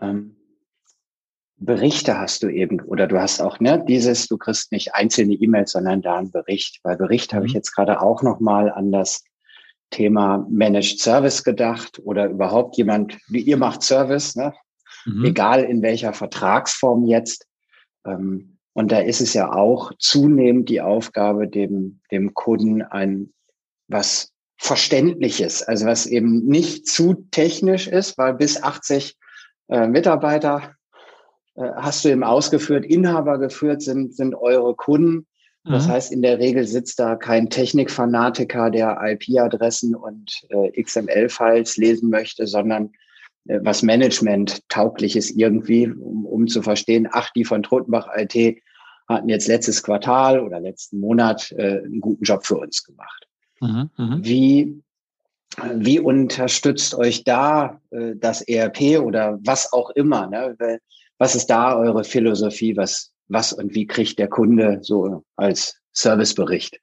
Ähm, 0.00 0.36
Berichte 1.56 2.18
hast 2.18 2.42
du 2.42 2.48
eben, 2.48 2.80
oder 2.80 3.06
du 3.06 3.20
hast 3.20 3.40
auch 3.40 3.60
ne, 3.60 3.84
dieses, 3.86 4.26
du 4.28 4.38
kriegst 4.38 4.72
nicht 4.72 4.94
einzelne 4.94 5.34
E-Mails, 5.34 5.72
sondern 5.72 6.00
da 6.00 6.16
einen 6.16 6.32
Bericht. 6.32 6.80
Bei 6.82 6.96
Bericht 6.96 7.32
mhm. 7.32 7.36
habe 7.36 7.46
ich 7.46 7.52
mhm. 7.52 7.58
jetzt 7.58 7.72
gerade 7.72 8.00
auch 8.00 8.22
nochmal 8.22 8.70
an 8.70 8.90
das 8.90 9.22
Thema 9.90 10.46
Managed 10.48 11.00
Service 11.00 11.44
gedacht 11.44 12.00
oder 12.02 12.28
überhaupt 12.28 12.76
jemand, 12.76 13.18
wie 13.28 13.40
ihr 13.40 13.56
macht 13.56 13.82
Service, 13.82 14.36
ne? 14.36 14.54
Mhm. 15.04 15.24
egal 15.24 15.64
in 15.64 15.82
welcher 15.82 16.12
Vertragsform 16.12 17.06
jetzt. 17.06 17.46
Ähm, 18.06 18.58
und 18.72 18.92
da 18.92 18.98
ist 18.98 19.20
es 19.20 19.34
ja 19.34 19.52
auch 19.52 19.92
zunehmend 19.98 20.68
die 20.68 20.80
Aufgabe, 20.80 21.48
dem, 21.48 22.00
dem 22.10 22.34
Kunden 22.34 22.82
ein 22.82 23.32
was 23.88 24.32
Verständliches, 24.56 25.62
also 25.62 25.86
was 25.86 26.06
eben 26.06 26.46
nicht 26.46 26.86
zu 26.86 27.26
technisch 27.30 27.88
ist, 27.88 28.18
weil 28.18 28.34
bis 28.34 28.62
80 28.62 29.16
äh, 29.68 29.86
Mitarbeiter 29.86 30.74
äh, 31.56 31.70
hast 31.76 32.04
du 32.04 32.10
eben 32.10 32.22
ausgeführt, 32.22 32.84
Inhaber 32.84 33.38
geführt 33.38 33.82
sind, 33.82 34.14
sind 34.14 34.34
eure 34.34 34.74
Kunden. 34.74 35.26
Das 35.64 35.86
mhm. 35.86 35.92
heißt, 35.92 36.12
in 36.12 36.22
der 36.22 36.38
Regel 36.38 36.66
sitzt 36.66 36.98
da 36.98 37.16
kein 37.16 37.50
Technikfanatiker, 37.50 38.70
der 38.70 38.98
IP-Adressen 39.02 39.94
und 39.94 40.30
äh, 40.48 40.82
XML-Files 40.82 41.76
lesen 41.76 42.10
möchte, 42.10 42.46
sondern 42.46 42.92
was 43.44 43.82
Management 43.82 44.60
taugliches 44.68 45.30
irgendwie, 45.30 45.88
um, 45.88 46.24
um 46.26 46.46
zu 46.46 46.62
verstehen, 46.62 47.08
ach, 47.10 47.30
die 47.30 47.44
von 47.44 47.62
Trotenbach 47.62 48.08
IT 48.14 48.62
hatten 49.08 49.28
jetzt 49.28 49.48
letztes 49.48 49.82
Quartal 49.82 50.40
oder 50.40 50.60
letzten 50.60 51.00
Monat 51.00 51.52
äh, 51.52 51.82
einen 51.84 52.00
guten 52.00 52.24
Job 52.24 52.46
für 52.46 52.58
uns 52.58 52.84
gemacht. 52.84 53.26
Mhm, 53.60 53.90
mh. 53.96 54.18
Wie, 54.22 54.82
wie 55.74 55.98
unterstützt 55.98 56.94
euch 56.94 57.24
da 57.24 57.80
äh, 57.90 58.12
das 58.14 58.42
ERP 58.42 59.00
oder 59.00 59.38
was 59.42 59.72
auch 59.72 59.90
immer? 59.90 60.28
Ne? 60.28 60.78
Was 61.18 61.34
ist 61.34 61.46
da 61.48 61.76
eure 61.76 62.04
Philosophie? 62.04 62.76
Was, 62.76 63.12
was 63.28 63.52
und 63.52 63.74
wie 63.74 63.86
kriegt 63.86 64.18
der 64.18 64.28
Kunde 64.28 64.78
so 64.82 65.24
als 65.36 65.80
Servicebericht? 65.92 66.80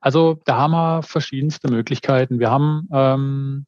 Also 0.00 0.38
da 0.44 0.56
haben 0.56 0.72
wir 0.72 1.02
verschiedenste 1.02 1.70
Möglichkeiten. 1.70 2.38
Wir 2.38 2.50
haben 2.50 2.88
ähm, 2.92 3.66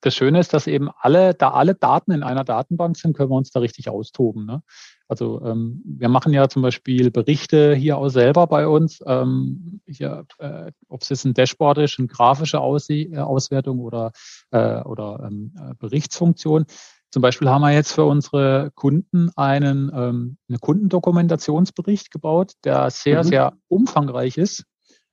das 0.00 0.14
Schöne 0.14 0.38
ist, 0.38 0.54
dass 0.54 0.66
eben 0.66 0.88
alle, 1.00 1.34
da 1.34 1.50
alle 1.50 1.74
Daten 1.74 2.12
in 2.12 2.22
einer 2.22 2.44
Datenbank 2.44 2.96
sind, 2.96 3.16
können 3.16 3.30
wir 3.30 3.36
uns 3.36 3.50
da 3.50 3.60
richtig 3.60 3.88
austoben. 3.88 4.46
Ne? 4.46 4.62
Also 5.08 5.42
ähm, 5.44 5.82
wir 5.84 6.08
machen 6.08 6.32
ja 6.32 6.48
zum 6.48 6.62
Beispiel 6.62 7.10
Berichte 7.10 7.74
hier 7.74 7.98
auch 7.98 8.08
selber 8.08 8.46
bei 8.46 8.68
uns. 8.68 9.02
Ähm, 9.06 9.80
hier, 9.86 10.26
äh, 10.38 10.70
ob 10.88 11.02
es 11.02 11.08
jetzt 11.08 11.24
ein 11.24 11.34
Dashboard 11.34 11.78
ist, 11.78 11.98
eine 11.98 12.08
grafische 12.08 12.60
Aus 12.60 12.88
äh, 12.90 13.16
Auswertung 13.16 13.80
oder, 13.80 14.12
äh, 14.50 14.80
oder 14.82 15.26
ähm, 15.26 15.54
äh, 15.58 15.74
Berichtsfunktion. 15.74 16.66
Zum 17.10 17.22
Beispiel 17.22 17.48
haben 17.48 17.62
wir 17.62 17.72
jetzt 17.72 17.92
für 17.92 18.04
unsere 18.04 18.70
Kunden 18.74 19.30
einen 19.34 19.90
ähm, 19.94 20.36
eine 20.48 20.58
Kundendokumentationsbericht 20.58 22.10
gebaut, 22.10 22.52
der 22.64 22.90
sehr, 22.90 23.24
mhm. 23.24 23.28
sehr 23.28 23.52
umfangreich 23.68 24.36
ist, 24.36 24.64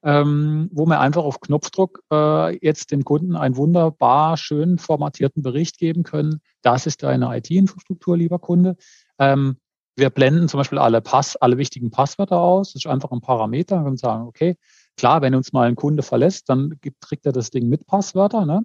ähm, 0.05 0.69
wo 0.71 0.85
wir 0.85 0.99
einfach 0.99 1.23
auf 1.23 1.41
Knopfdruck 1.41 2.03
äh, 2.13 2.57
jetzt 2.63 2.91
dem 2.91 3.03
Kunden 3.03 3.35
einen 3.35 3.57
wunderbar 3.57 4.37
schön 4.37 4.77
formatierten 4.77 5.41
Bericht 5.41 5.79
geben 5.79 6.03
können. 6.03 6.41
Das 6.61 6.85
ist 6.85 7.01
deine 7.01 7.35
IT-Infrastruktur, 7.35 8.15
lieber 8.15 8.37
Kunde. 8.37 8.77
Ähm, 9.17 9.57
wir 9.95 10.11
blenden 10.11 10.47
zum 10.47 10.59
Beispiel 10.59 10.77
alle 10.77 11.01
Pass, 11.01 11.35
alle 11.37 11.57
wichtigen 11.57 11.89
Passwörter 11.89 12.39
aus. 12.39 12.73
Das 12.73 12.85
ist 12.85 12.91
einfach 12.91 13.11
ein 13.11 13.21
Parameter. 13.21 13.77
Wir 13.77 13.85
können 13.85 13.97
sagen, 13.97 14.27
okay, 14.27 14.57
klar, 14.95 15.23
wenn 15.23 15.33
uns 15.33 15.53
mal 15.53 15.67
ein 15.67 15.75
Kunde 15.75 16.03
verlässt, 16.03 16.49
dann 16.49 16.77
gibt, 16.81 17.01
kriegt 17.01 17.25
er 17.25 17.31
das 17.31 17.49
Ding 17.49 17.67
mit 17.67 17.87
Passwörter. 17.87 18.45
Ne? 18.45 18.57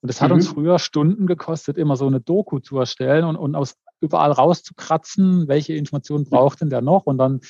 Und 0.00 0.08
das 0.08 0.22
hat 0.22 0.30
mhm. 0.30 0.36
uns 0.36 0.48
früher 0.48 0.78
Stunden 0.78 1.26
gekostet, 1.26 1.76
immer 1.76 1.96
so 1.96 2.06
eine 2.06 2.20
Doku 2.20 2.58
zu 2.60 2.78
erstellen 2.78 3.24
und, 3.24 3.36
und 3.36 3.54
aus 3.54 3.74
überall 4.00 4.32
rauszukratzen, 4.32 5.46
welche 5.48 5.74
Informationen 5.74 6.24
braucht 6.24 6.62
denn 6.62 6.70
der 6.70 6.80
noch? 6.80 7.04
Und 7.04 7.18
dann 7.18 7.40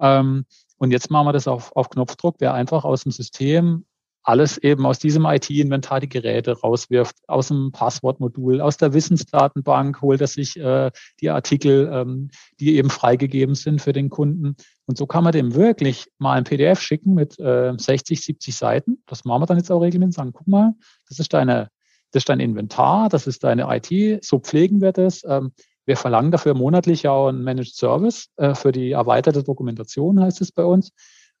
ähm, 0.00 0.44
und 0.80 0.92
jetzt 0.92 1.10
machen 1.10 1.26
wir 1.26 1.32
das 1.32 1.46
auf, 1.46 1.76
auf 1.76 1.90
Knopfdruck, 1.90 2.38
der 2.38 2.54
einfach 2.54 2.84
aus 2.84 3.02
dem 3.02 3.12
System 3.12 3.84
alles 4.22 4.58
eben 4.58 4.86
aus 4.86 4.98
diesem 4.98 5.24
IT-Inventar 5.24 6.00
die 6.00 6.08
Geräte 6.08 6.58
rauswirft, 6.58 7.16
aus 7.26 7.48
dem 7.48 7.70
Passwortmodul, 7.72 8.60
aus 8.60 8.76
der 8.76 8.92
Wissensdatenbank 8.92 10.00
holt 10.02 10.20
er 10.20 10.26
sich 10.26 10.58
äh, 10.58 10.90
die 11.20 11.30
Artikel, 11.30 11.90
ähm, 11.92 12.30
die 12.60 12.76
eben 12.76 12.90
freigegeben 12.90 13.54
sind 13.54 13.80
für 13.80 13.92
den 13.92 14.08
Kunden. 14.10 14.56
Und 14.86 14.98
so 14.98 15.06
kann 15.06 15.24
man 15.24 15.32
dem 15.32 15.54
wirklich 15.54 16.06
mal 16.18 16.34
ein 16.34 16.44
PDF 16.44 16.80
schicken 16.80 17.14
mit 17.14 17.38
äh, 17.38 17.72
60, 17.76 18.20
70 18.20 18.56
Seiten. 18.56 19.02
Das 19.06 19.24
machen 19.24 19.42
wir 19.42 19.46
dann 19.46 19.58
jetzt 19.58 19.70
auch 19.70 19.80
regelmäßig 19.80 20.14
sagen, 20.14 20.32
guck 20.32 20.48
mal, 20.48 20.74
das 21.08 21.18
ist 21.18 21.32
deine, 21.32 21.70
das 22.12 22.22
ist 22.22 22.28
dein 22.28 22.40
Inventar, 22.40 23.08
das 23.08 23.26
ist 23.26 23.44
deine 23.44 23.66
IT, 23.68 24.24
so 24.24 24.38
pflegen 24.38 24.80
wir 24.80 24.92
das. 24.92 25.24
Ähm, 25.26 25.52
wir 25.86 25.96
verlangen 25.96 26.30
dafür 26.30 26.54
monatlich 26.54 27.08
auch 27.08 27.28
einen 27.28 27.42
Managed 27.42 27.74
Service 27.74 28.28
äh, 28.36 28.54
für 28.54 28.72
die 28.72 28.92
erweiterte 28.92 29.42
Dokumentation, 29.42 30.20
heißt 30.20 30.40
es 30.40 30.52
bei 30.52 30.64
uns. 30.64 30.92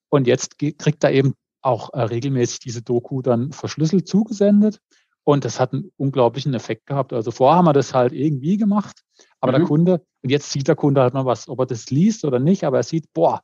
Und 0.08 0.26
jetzt 0.26 0.58
kriegt 0.58 1.04
er 1.04 1.12
eben 1.12 1.34
auch 1.62 1.92
äh, 1.92 2.02
regelmäßig 2.02 2.60
diese 2.60 2.82
Doku 2.82 3.22
dann 3.22 3.52
verschlüsselt 3.52 4.08
zugesendet. 4.08 4.80
Und 5.24 5.44
das 5.44 5.60
hat 5.60 5.72
einen 5.72 5.92
unglaublichen 5.96 6.54
Effekt 6.54 6.86
gehabt. 6.86 7.12
Also 7.12 7.30
vorher 7.30 7.58
haben 7.58 7.66
wir 7.66 7.72
das 7.72 7.94
halt 7.94 8.12
irgendwie 8.12 8.56
gemacht, 8.56 9.02
aber 9.40 9.52
mhm. 9.52 9.56
der 9.56 9.66
Kunde, 9.66 10.02
und 10.22 10.30
jetzt 10.30 10.50
sieht 10.50 10.66
der 10.66 10.76
Kunde 10.76 11.02
halt 11.02 11.14
mal 11.14 11.26
was, 11.26 11.48
ob 11.48 11.60
er 11.60 11.66
das 11.66 11.90
liest 11.90 12.24
oder 12.24 12.38
nicht, 12.38 12.64
aber 12.64 12.78
er 12.78 12.82
sieht, 12.82 13.12
boah, 13.12 13.42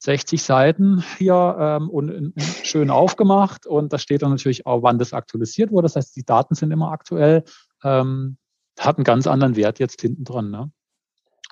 60 0.00 0.42
Seiten 0.42 1.02
hier 1.16 1.56
ähm, 1.58 1.90
und 1.90 2.08
in 2.10 2.34
schön 2.62 2.90
aufgemacht 2.90 3.66
und 3.66 3.92
da 3.92 3.98
steht 3.98 4.22
dann 4.22 4.30
natürlich 4.30 4.64
auch, 4.64 4.82
wann 4.82 4.98
das 4.98 5.12
aktualisiert 5.12 5.72
wurde. 5.72 5.86
Das 5.86 5.96
heißt, 5.96 6.14
die 6.14 6.24
Daten 6.24 6.54
sind 6.54 6.70
immer 6.70 6.92
aktuell. 6.92 7.42
Ähm, 7.82 8.36
hat 8.78 8.96
einen 8.96 9.04
ganz 9.04 9.26
anderen 9.26 9.56
Wert 9.56 9.78
jetzt 9.78 10.00
hinten 10.00 10.24
dran. 10.24 10.50
Ne? 10.50 10.70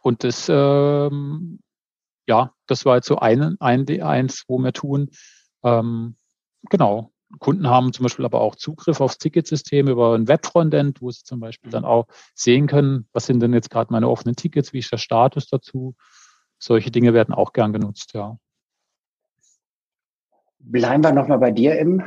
Und 0.03 0.25
das, 0.25 0.49
ähm, 0.49 1.61
ja, 2.27 2.53
das 2.67 2.85
war 2.85 2.97
jetzt 2.97 3.07
so 3.07 3.19
ein, 3.19 3.57
ein 3.61 4.01
eins, 4.03 4.45
wo 4.49 4.59
wir 4.59 4.73
tun. 4.73 5.11
Ähm, 5.63 6.17
genau. 6.71 7.13
Kunden 7.41 7.69
haben 7.69 7.93
zum 7.93 8.05
Beispiel 8.05 8.25
aber 8.25 8.41
auch 8.41 8.55
Zugriff 8.55 9.01
aufs 9.01 9.19
Ticketsystem 9.19 9.89
über 9.89 10.15
ein 10.15 10.29
Webfrontend, 10.29 11.03
wo 11.03 11.11
sie 11.11 11.25
zum 11.25 11.41
Beispiel 11.41 11.71
dann 11.71 11.85
auch 11.85 12.07
sehen 12.35 12.69
können, 12.69 13.09
was 13.13 13.27
sind 13.27 13.41
denn 13.41 13.53
jetzt 13.53 13.71
gerade 13.71 13.93
meine 13.93 14.09
offenen 14.09 14.37
Tickets, 14.37 14.73
wie 14.73 14.79
ist 14.79 14.93
der 14.93 14.99
Status 14.99 15.49
dazu. 15.49 15.97
Solche 16.59 16.91
Dinge 16.91 17.15
werden 17.15 17.35
auch 17.35 17.53
gern 17.53 17.73
genutzt, 17.73 18.15
ja. 18.15 18.39
Bleiben 20.59 21.05
wir 21.05 21.13
nochmal 21.13 21.39
bei 21.39 21.51
dir 21.51 21.79
im, 21.79 22.03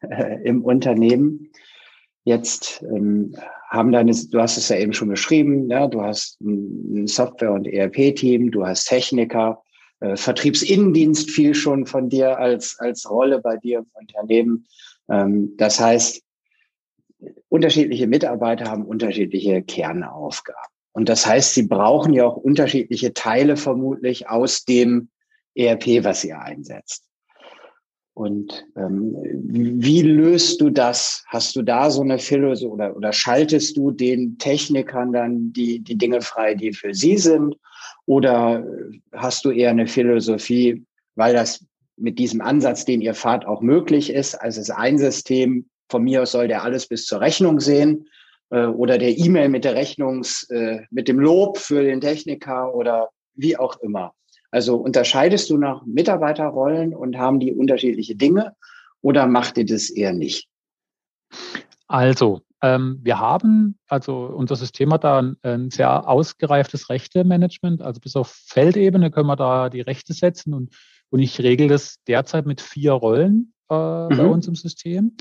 äh, 0.00 0.42
im 0.44 0.64
Unternehmen. 0.64 1.52
Jetzt 2.26 2.82
ähm, 2.82 3.36
haben 3.68 3.92
deine, 3.92 4.12
du 4.12 4.40
hast 4.40 4.56
es 4.56 4.68
ja 4.68 4.76
eben 4.76 4.92
schon 4.92 5.08
beschrieben, 5.08 5.70
ja, 5.70 5.86
du 5.86 6.02
hast 6.02 6.40
ein 6.40 7.06
Software- 7.06 7.52
und 7.52 7.68
ERP-Team, 7.68 8.50
du 8.50 8.66
hast 8.66 8.86
Techniker, 8.86 9.62
äh, 10.00 10.16
Vertriebsinnendienst 10.16 11.30
fiel 11.30 11.54
schon 11.54 11.86
von 11.86 12.08
dir 12.08 12.36
als, 12.36 12.80
als 12.80 13.08
Rolle 13.08 13.40
bei 13.40 13.56
dir 13.58 13.78
im 13.78 13.86
Unternehmen. 13.92 14.66
Ähm, 15.08 15.54
das 15.56 15.78
heißt, 15.78 16.20
unterschiedliche 17.48 18.08
Mitarbeiter 18.08 18.72
haben 18.72 18.84
unterschiedliche 18.84 19.62
Kernaufgaben. 19.62 20.72
Und 20.90 21.08
das 21.08 21.26
heißt, 21.26 21.54
sie 21.54 21.68
brauchen 21.68 22.12
ja 22.12 22.26
auch 22.26 22.36
unterschiedliche 22.36 23.14
Teile 23.14 23.56
vermutlich 23.56 24.28
aus 24.28 24.64
dem 24.64 25.10
ERP, 25.54 26.02
was 26.02 26.24
ihr 26.24 26.40
einsetzt. 26.40 27.04
Und 28.16 28.66
ähm, 28.76 29.14
wie 29.44 30.00
löst 30.00 30.62
du 30.62 30.70
das? 30.70 31.22
Hast 31.26 31.54
du 31.54 31.60
da 31.60 31.90
so 31.90 32.00
eine 32.00 32.18
Philosophie 32.18 32.72
oder, 32.72 32.96
oder 32.96 33.12
schaltest 33.12 33.76
du 33.76 33.90
den 33.90 34.38
Technikern 34.38 35.12
dann 35.12 35.52
die, 35.52 35.80
die 35.80 35.98
Dinge 35.98 36.22
frei, 36.22 36.54
die 36.54 36.72
für 36.72 36.94
sie 36.94 37.18
sind? 37.18 37.58
Oder 38.06 38.66
hast 39.12 39.44
du 39.44 39.50
eher 39.50 39.68
eine 39.68 39.86
Philosophie, 39.86 40.82
weil 41.14 41.34
das 41.34 41.62
mit 41.98 42.18
diesem 42.18 42.40
Ansatz, 42.40 42.86
den 42.86 43.02
ihr 43.02 43.12
fahrt, 43.12 43.46
auch 43.46 43.60
möglich 43.60 44.08
ist? 44.08 44.34
Also 44.34 44.62
es 44.62 44.70
ist 44.70 44.74
ein 44.74 44.96
System, 44.96 45.68
von 45.90 46.02
mir 46.02 46.22
aus 46.22 46.32
soll 46.32 46.48
der 46.48 46.62
alles 46.62 46.86
bis 46.86 47.04
zur 47.04 47.20
Rechnung 47.20 47.60
sehen 47.60 48.08
äh, 48.48 48.64
oder 48.64 48.96
der 48.96 49.18
E-Mail 49.18 49.50
mit 49.50 49.66
der 49.66 49.74
Rechnungs, 49.74 50.48
äh, 50.48 50.80
mit 50.90 51.08
dem 51.08 51.20
Lob 51.20 51.58
für 51.58 51.82
den 51.82 52.00
Techniker 52.00 52.74
oder 52.74 53.10
wie 53.34 53.58
auch 53.58 53.76
immer. 53.82 54.14
Also 54.56 54.76
unterscheidest 54.76 55.50
du 55.50 55.58
nach 55.58 55.84
Mitarbeiterrollen 55.84 56.94
und 56.94 57.18
haben 57.18 57.40
die 57.40 57.52
unterschiedliche 57.52 58.16
Dinge 58.16 58.56
oder 59.02 59.26
macht 59.26 59.58
ihr 59.58 59.66
das 59.66 59.90
eher 59.90 60.14
nicht? 60.14 60.48
Also, 61.88 62.40
ähm, 62.62 62.98
wir 63.02 63.18
haben, 63.18 63.78
also 63.86 64.14
unser 64.16 64.56
System 64.56 64.94
hat 64.94 65.04
da 65.04 65.18
ein, 65.18 65.36
ein 65.42 65.70
sehr 65.70 66.08
ausgereiftes 66.08 66.88
Rechtemanagement. 66.88 67.82
Also 67.82 68.00
bis 68.00 68.16
auf 68.16 68.28
Feldebene 68.28 69.10
können 69.10 69.26
wir 69.26 69.36
da 69.36 69.68
die 69.68 69.82
Rechte 69.82 70.14
setzen 70.14 70.54
und, 70.54 70.74
und 71.10 71.20
ich 71.20 71.38
regel 71.40 71.68
das 71.68 71.96
derzeit 72.08 72.46
mit 72.46 72.62
vier 72.62 72.92
Rollen 72.92 73.52
äh, 73.68 73.74
mhm. 73.74 74.16
bei 74.16 74.24
uns 74.24 74.48
im 74.48 74.54
System. 74.54 75.18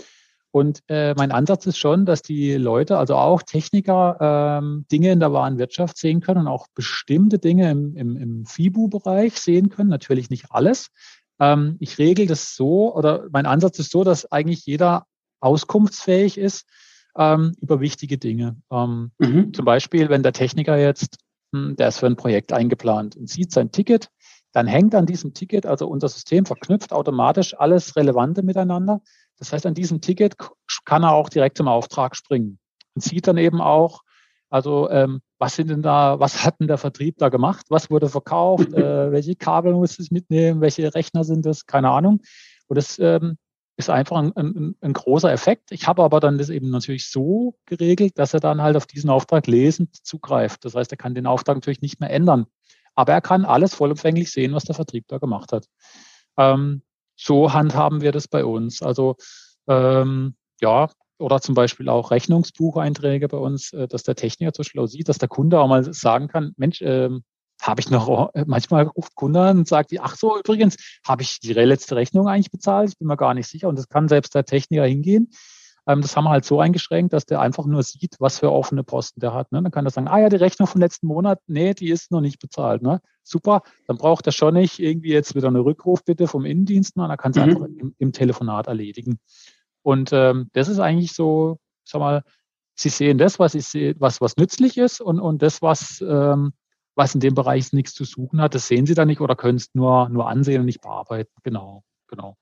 Und 0.55 0.83
äh, 0.87 1.13
mein 1.15 1.33
Ansatz 1.33 1.65
ist 1.65 1.77
schon, 1.77 2.05
dass 2.05 2.21
die 2.21 2.53
Leute, 2.53 2.97
also 2.97 3.15
auch 3.15 3.41
Techniker, 3.41 4.61
ähm, 4.61 4.85
Dinge 4.89 5.11
in 5.11 5.19
der 5.19 5.33
wahren 5.33 5.57
Wirtschaft 5.57 5.97
sehen 5.97 6.21
können 6.21 6.39
und 6.39 6.47
auch 6.47 6.67
bestimmte 6.73 7.39
Dinge 7.39 7.69
im, 7.69 7.93
im, 7.97 8.15
im 8.15 8.45
FIBU-Bereich 8.45 9.37
sehen 9.37 9.67
können. 9.67 9.89
Natürlich 9.89 10.29
nicht 10.29 10.45
alles. 10.51 10.91
Ähm, 11.41 11.75
ich 11.81 11.97
regel 11.97 12.25
das 12.25 12.55
so, 12.55 12.95
oder 12.95 13.25
mein 13.33 13.45
Ansatz 13.45 13.79
ist 13.79 13.91
so, 13.91 14.05
dass 14.05 14.31
eigentlich 14.31 14.65
jeder 14.65 15.07
auskunftsfähig 15.41 16.37
ist 16.37 16.65
ähm, 17.17 17.51
über 17.59 17.81
wichtige 17.81 18.17
Dinge. 18.17 18.55
Ähm, 18.71 19.11
mhm. 19.17 19.53
Zum 19.53 19.65
Beispiel, 19.65 20.07
wenn 20.07 20.23
der 20.23 20.31
Techniker 20.31 20.77
jetzt, 20.77 21.17
hm, 21.53 21.75
der 21.75 21.89
ist 21.89 21.99
für 21.99 22.07
ein 22.07 22.15
Projekt 22.15 22.53
eingeplant 22.53 23.17
und 23.17 23.27
sieht 23.27 23.51
sein 23.51 23.73
Ticket, 23.73 24.07
dann 24.53 24.67
hängt 24.67 24.95
an 24.95 25.05
diesem 25.05 25.33
Ticket, 25.33 25.65
also 25.65 25.85
unser 25.85 26.07
System 26.07 26.45
verknüpft 26.45 26.93
automatisch 26.93 27.59
alles 27.59 27.97
Relevante 27.97 28.41
miteinander. 28.41 29.01
Das 29.37 29.51
heißt, 29.51 29.65
an 29.65 29.73
diesem 29.73 30.01
Ticket 30.01 30.35
kann 30.85 31.03
er 31.03 31.13
auch 31.13 31.29
direkt 31.29 31.57
zum 31.57 31.67
Auftrag 31.67 32.15
springen 32.15 32.59
und 32.95 33.03
sieht 33.03 33.27
dann 33.27 33.37
eben 33.37 33.61
auch, 33.61 34.01
also 34.49 34.89
ähm, 34.89 35.21
was 35.37 35.55
sind 35.55 35.69
denn 35.69 35.81
da, 35.81 36.19
was 36.19 36.45
hat 36.45 36.59
denn 36.59 36.67
der 36.67 36.77
Vertrieb 36.77 37.17
da 37.17 37.29
gemacht, 37.29 37.65
was 37.69 37.89
wurde 37.89 38.09
verkauft, 38.09 38.73
äh, 38.73 39.11
welche 39.11 39.35
Kabel 39.35 39.73
muss 39.73 39.99
ich 39.99 40.11
mitnehmen, 40.11 40.61
welche 40.61 40.93
Rechner 40.93 41.23
sind 41.23 41.45
das, 41.45 41.65
keine 41.65 41.89
Ahnung. 41.89 42.21
Und 42.67 42.77
das 42.77 42.97
ähm, 42.99 43.37
ist 43.77 43.89
einfach 43.89 44.17
ein, 44.17 44.31
ein, 44.35 44.75
ein 44.79 44.93
großer 44.93 45.31
Effekt. 45.31 45.71
Ich 45.71 45.87
habe 45.87 46.03
aber 46.03 46.19
dann 46.19 46.37
das 46.37 46.49
eben 46.49 46.69
natürlich 46.69 47.09
so 47.09 47.55
geregelt, 47.65 48.17
dass 48.17 48.33
er 48.33 48.39
dann 48.39 48.61
halt 48.61 48.77
auf 48.77 48.85
diesen 48.85 49.09
Auftrag 49.09 49.47
lesend 49.47 49.95
zugreift. 50.05 50.63
Das 50.63 50.75
heißt, 50.75 50.91
er 50.91 50.97
kann 50.97 51.15
den 51.15 51.27
Auftrag 51.27 51.57
natürlich 51.57 51.81
nicht 51.81 51.99
mehr 51.99 52.09
ändern. 52.09 52.45
Aber 52.93 53.11
er 53.11 53.21
kann 53.21 53.43
alles 53.43 53.75
vollumfänglich 53.75 54.31
sehen, 54.31 54.53
was 54.53 54.63
der 54.63 54.75
Vertrieb 54.75 55.05
da 55.09 55.17
gemacht 55.17 55.51
hat. 55.51 55.67
Ähm, 56.37 56.83
so 57.15 57.53
handhaben 57.53 58.01
wir 58.01 58.11
das 58.11 58.27
bei 58.27 58.45
uns. 58.45 58.81
Also 58.81 59.15
ähm, 59.67 60.35
ja, 60.61 60.89
oder 61.17 61.41
zum 61.41 61.55
Beispiel 61.55 61.89
auch 61.89 62.11
Rechnungsbucheinträge 62.11 63.27
bei 63.27 63.37
uns, 63.37 63.73
äh, 63.73 63.87
dass 63.87 64.03
der 64.03 64.15
Techniker 64.15 64.53
zum 64.53 64.63
Beispiel 64.63 64.81
auch 64.81 64.87
sieht, 64.87 65.09
dass 65.09 65.17
der 65.17 65.29
Kunde 65.29 65.59
auch 65.59 65.67
mal 65.67 65.93
sagen 65.93 66.27
kann, 66.27 66.53
Mensch, 66.57 66.81
ähm, 66.81 67.23
habe 67.61 67.81
ich 67.81 67.89
noch, 67.89 68.33
äh, 68.33 68.43
manchmal 68.45 68.83
ruft 68.83 69.15
Kunde 69.15 69.49
und 69.49 69.67
sagt, 69.67 69.91
ach 69.99 70.15
so, 70.15 70.37
übrigens, 70.37 70.75
habe 71.05 71.23
ich 71.23 71.39
die 71.39 71.53
letzte 71.53 71.95
Rechnung 71.95 72.27
eigentlich 72.27 72.51
bezahlt? 72.51 72.89
Ich 72.89 72.97
bin 72.97 73.07
mir 73.07 73.17
gar 73.17 73.33
nicht 73.33 73.47
sicher. 73.47 73.69
Und 73.69 73.77
das 73.77 73.87
kann 73.87 74.07
selbst 74.07 74.35
der 74.35 74.45
Techniker 74.45 74.85
hingehen. 74.85 75.31
Ähm, 75.87 76.01
das 76.01 76.15
haben 76.15 76.23
wir 76.25 76.31
halt 76.31 76.45
so 76.45 76.59
eingeschränkt, 76.59 77.13
dass 77.13 77.25
der 77.25 77.41
einfach 77.41 77.65
nur 77.65 77.83
sieht, 77.83 78.15
was 78.19 78.39
für 78.39 78.51
offene 78.51 78.83
Posten 78.83 79.19
der 79.19 79.33
hat. 79.33 79.51
Ne? 79.51 79.61
Dann 79.61 79.71
kann 79.71 79.85
er 79.85 79.91
sagen, 79.91 80.07
ah 80.07 80.19
ja, 80.19 80.29
die 80.29 80.35
Rechnung 80.35 80.67
vom 80.67 80.81
letzten 80.81 81.07
Monat, 81.07 81.39
nee, 81.47 81.73
die 81.73 81.89
ist 81.89 82.11
noch 82.11 82.21
nicht 82.21 82.39
bezahlt. 82.39 82.81
Ne? 82.81 83.01
Super, 83.23 83.61
dann 83.87 83.97
braucht 83.97 84.25
er 84.25 84.31
schon 84.31 84.55
nicht 84.55 84.79
irgendwie 84.79 85.11
jetzt 85.11 85.35
wieder 85.35 85.47
eine 85.47 85.59
Rückruf 85.59 86.03
bitte 86.03 86.27
vom 86.27 86.45
Innendienst, 86.45 86.97
ne? 86.97 87.07
dann 87.07 87.17
kann 87.17 87.31
es 87.31 87.37
mhm. 87.37 87.43
einfach 87.43 87.65
im, 87.65 87.95
im, 87.97 88.11
Telefonat 88.11 88.67
erledigen. 88.67 89.19
Und 89.83 90.11
ähm, 90.13 90.49
das 90.53 90.67
ist 90.67 90.79
eigentlich 90.79 91.13
so, 91.13 91.59
sag 91.83 91.99
mal, 91.99 92.23
Sie 92.77 92.89
sehen 92.89 93.17
das, 93.17 93.39
was, 93.39 93.55
ich 93.55 93.65
sehe, 93.65 93.95
was, 93.99 94.19
was 94.19 94.35
nützlich 94.35 94.77
ist 94.77 94.99
und, 94.99 95.19
und 95.19 95.41
das, 95.41 95.61
was, 95.61 96.01
ähm, 96.01 96.53
was 96.95 97.13
in 97.13 97.21
dem 97.21 97.33
Bereich 97.33 97.71
nichts 97.71 97.93
zu 97.93 98.03
suchen 98.03 98.41
hat, 98.41 98.53
das 98.53 98.67
sehen 98.67 98.85
Sie 98.85 98.95
dann 98.95 99.07
nicht 99.07 99.21
oder 99.21 99.35
können 99.35 99.57
es 99.57 99.73
nur, 99.73 100.09
nur 100.09 100.27
ansehen 100.27 100.59
und 100.59 100.65
nicht 100.65 100.81
bearbeiten. 100.81 101.31
Genau, 101.43 101.83
genau. 102.07 102.35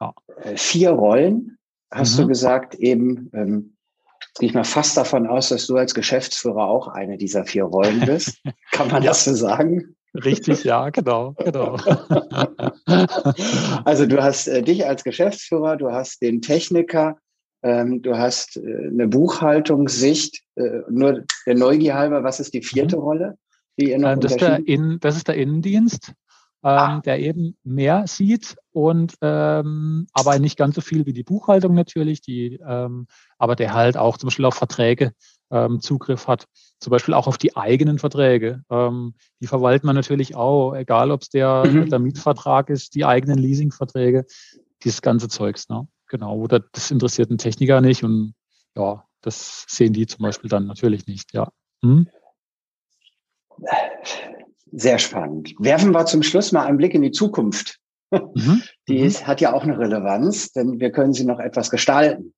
Ja. 0.00 0.14
Äh, 0.42 0.56
vier 0.56 0.90
Rollen, 0.90 1.57
hast 1.90 2.16
mhm. 2.16 2.22
du 2.22 2.28
gesagt, 2.28 2.74
eben, 2.74 3.30
ähm, 3.32 3.76
gehe 4.38 4.48
ich 4.48 4.54
mal 4.54 4.64
fast 4.64 4.96
davon 4.96 5.26
aus, 5.26 5.48
dass 5.48 5.66
du 5.66 5.76
als 5.76 5.94
Geschäftsführer 5.94 6.68
auch 6.68 6.88
eine 6.88 7.16
dieser 7.16 7.44
vier 7.44 7.64
Rollen 7.64 8.04
bist. 8.04 8.40
Kann 8.72 8.88
man 8.88 9.02
ja. 9.02 9.10
das 9.10 9.24
so 9.24 9.34
sagen? 9.34 9.96
Richtig, 10.14 10.64
ja, 10.64 10.90
genau, 10.90 11.34
genau. 11.44 11.76
also 13.84 14.06
du 14.06 14.22
hast 14.22 14.48
äh, 14.48 14.62
dich 14.62 14.86
als 14.86 15.04
Geschäftsführer, 15.04 15.76
du 15.76 15.92
hast 15.92 16.22
den 16.22 16.40
Techniker, 16.40 17.18
ähm, 17.62 18.02
du 18.02 18.16
hast 18.16 18.56
äh, 18.56 18.60
eine 18.60 19.08
Buchhaltungssicht. 19.08 20.42
Äh, 20.56 20.80
nur 20.88 21.24
der 21.46 21.54
Neugier 21.54 21.94
halber, 21.94 22.24
was 22.24 22.40
ist 22.40 22.54
die 22.54 22.62
vierte 22.62 22.96
mhm. 22.96 23.02
Rolle? 23.02 23.38
Die 23.78 23.90
ihr 23.90 23.98
noch 23.98 24.10
ähm, 24.10 24.20
das, 24.20 24.32
ist 24.32 24.40
der 24.40 24.66
In, 24.66 24.98
das 25.00 25.16
ist 25.16 25.28
der 25.28 25.36
Innendienst, 25.36 26.12
ähm, 26.64 26.70
ah. 26.70 27.00
der 27.04 27.20
eben 27.20 27.56
mehr 27.62 28.06
sieht 28.06 28.56
und 28.72 29.14
ähm, 29.22 30.06
aber 30.12 30.38
nicht 30.38 30.58
ganz 30.58 30.74
so 30.74 30.80
viel 30.80 31.06
wie 31.06 31.12
die 31.12 31.22
Buchhaltung 31.22 31.74
natürlich, 31.74 32.20
die, 32.20 32.58
ähm, 32.66 33.06
aber 33.38 33.54
der 33.54 33.74
halt 33.74 33.96
auch 33.96 34.18
zum 34.18 34.28
Beispiel 34.28 34.44
auf 34.44 34.54
Verträge 34.54 35.12
ähm, 35.50 35.80
Zugriff 35.80 36.26
hat. 36.26 36.46
Zum 36.80 36.90
Beispiel 36.90 37.14
auch 37.14 37.26
auf 37.26 37.38
die 37.38 37.56
eigenen 37.56 37.98
Verträge. 37.98 38.62
Ähm, 38.70 39.14
die 39.40 39.46
verwaltet 39.46 39.84
man 39.84 39.96
natürlich 39.96 40.36
auch, 40.36 40.74
egal 40.74 41.10
ob 41.10 41.22
es 41.22 41.28
der, 41.28 41.64
mhm. 41.66 41.88
der 41.88 41.98
Mietvertrag 41.98 42.70
ist, 42.70 42.94
die 42.94 43.04
eigenen 43.04 43.38
Leasingverträge, 43.38 44.26
dieses 44.84 45.02
ganze 45.02 45.28
Zeugs. 45.28 45.68
Ne? 45.68 45.86
Genau, 46.06 46.36
oder 46.36 46.60
das 46.72 46.90
interessiert 46.90 47.30
einen 47.30 47.38
Techniker 47.38 47.80
nicht 47.80 48.04
und 48.04 48.34
ja, 48.76 49.04
das 49.20 49.64
sehen 49.68 49.92
die 49.92 50.06
zum 50.06 50.22
Beispiel 50.22 50.50
dann 50.50 50.66
natürlich 50.66 51.06
nicht, 51.06 51.34
ja. 51.34 51.50
Hm? 51.82 52.08
Sehr 54.72 54.98
spannend. 54.98 55.54
Werfen 55.58 55.92
wir 55.92 56.06
zum 56.06 56.22
Schluss 56.22 56.52
mal 56.52 56.66
einen 56.66 56.78
Blick 56.78 56.94
in 56.94 57.02
die 57.02 57.12
Zukunft. 57.12 57.78
Mhm. 58.10 58.62
Die 58.88 59.04
mhm. 59.04 59.26
hat 59.26 59.40
ja 59.40 59.52
auch 59.52 59.64
eine 59.64 59.78
Relevanz, 59.78 60.52
denn 60.52 60.80
wir 60.80 60.90
können 60.90 61.12
sie 61.12 61.24
noch 61.24 61.40
etwas 61.40 61.70
gestalten. 61.70 62.34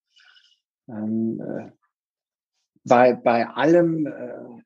Ähm, 0.88 1.40
äh, 1.40 1.71
bei, 2.85 3.12
bei 3.12 3.47
allem 3.47 4.07
äh, 4.07 4.62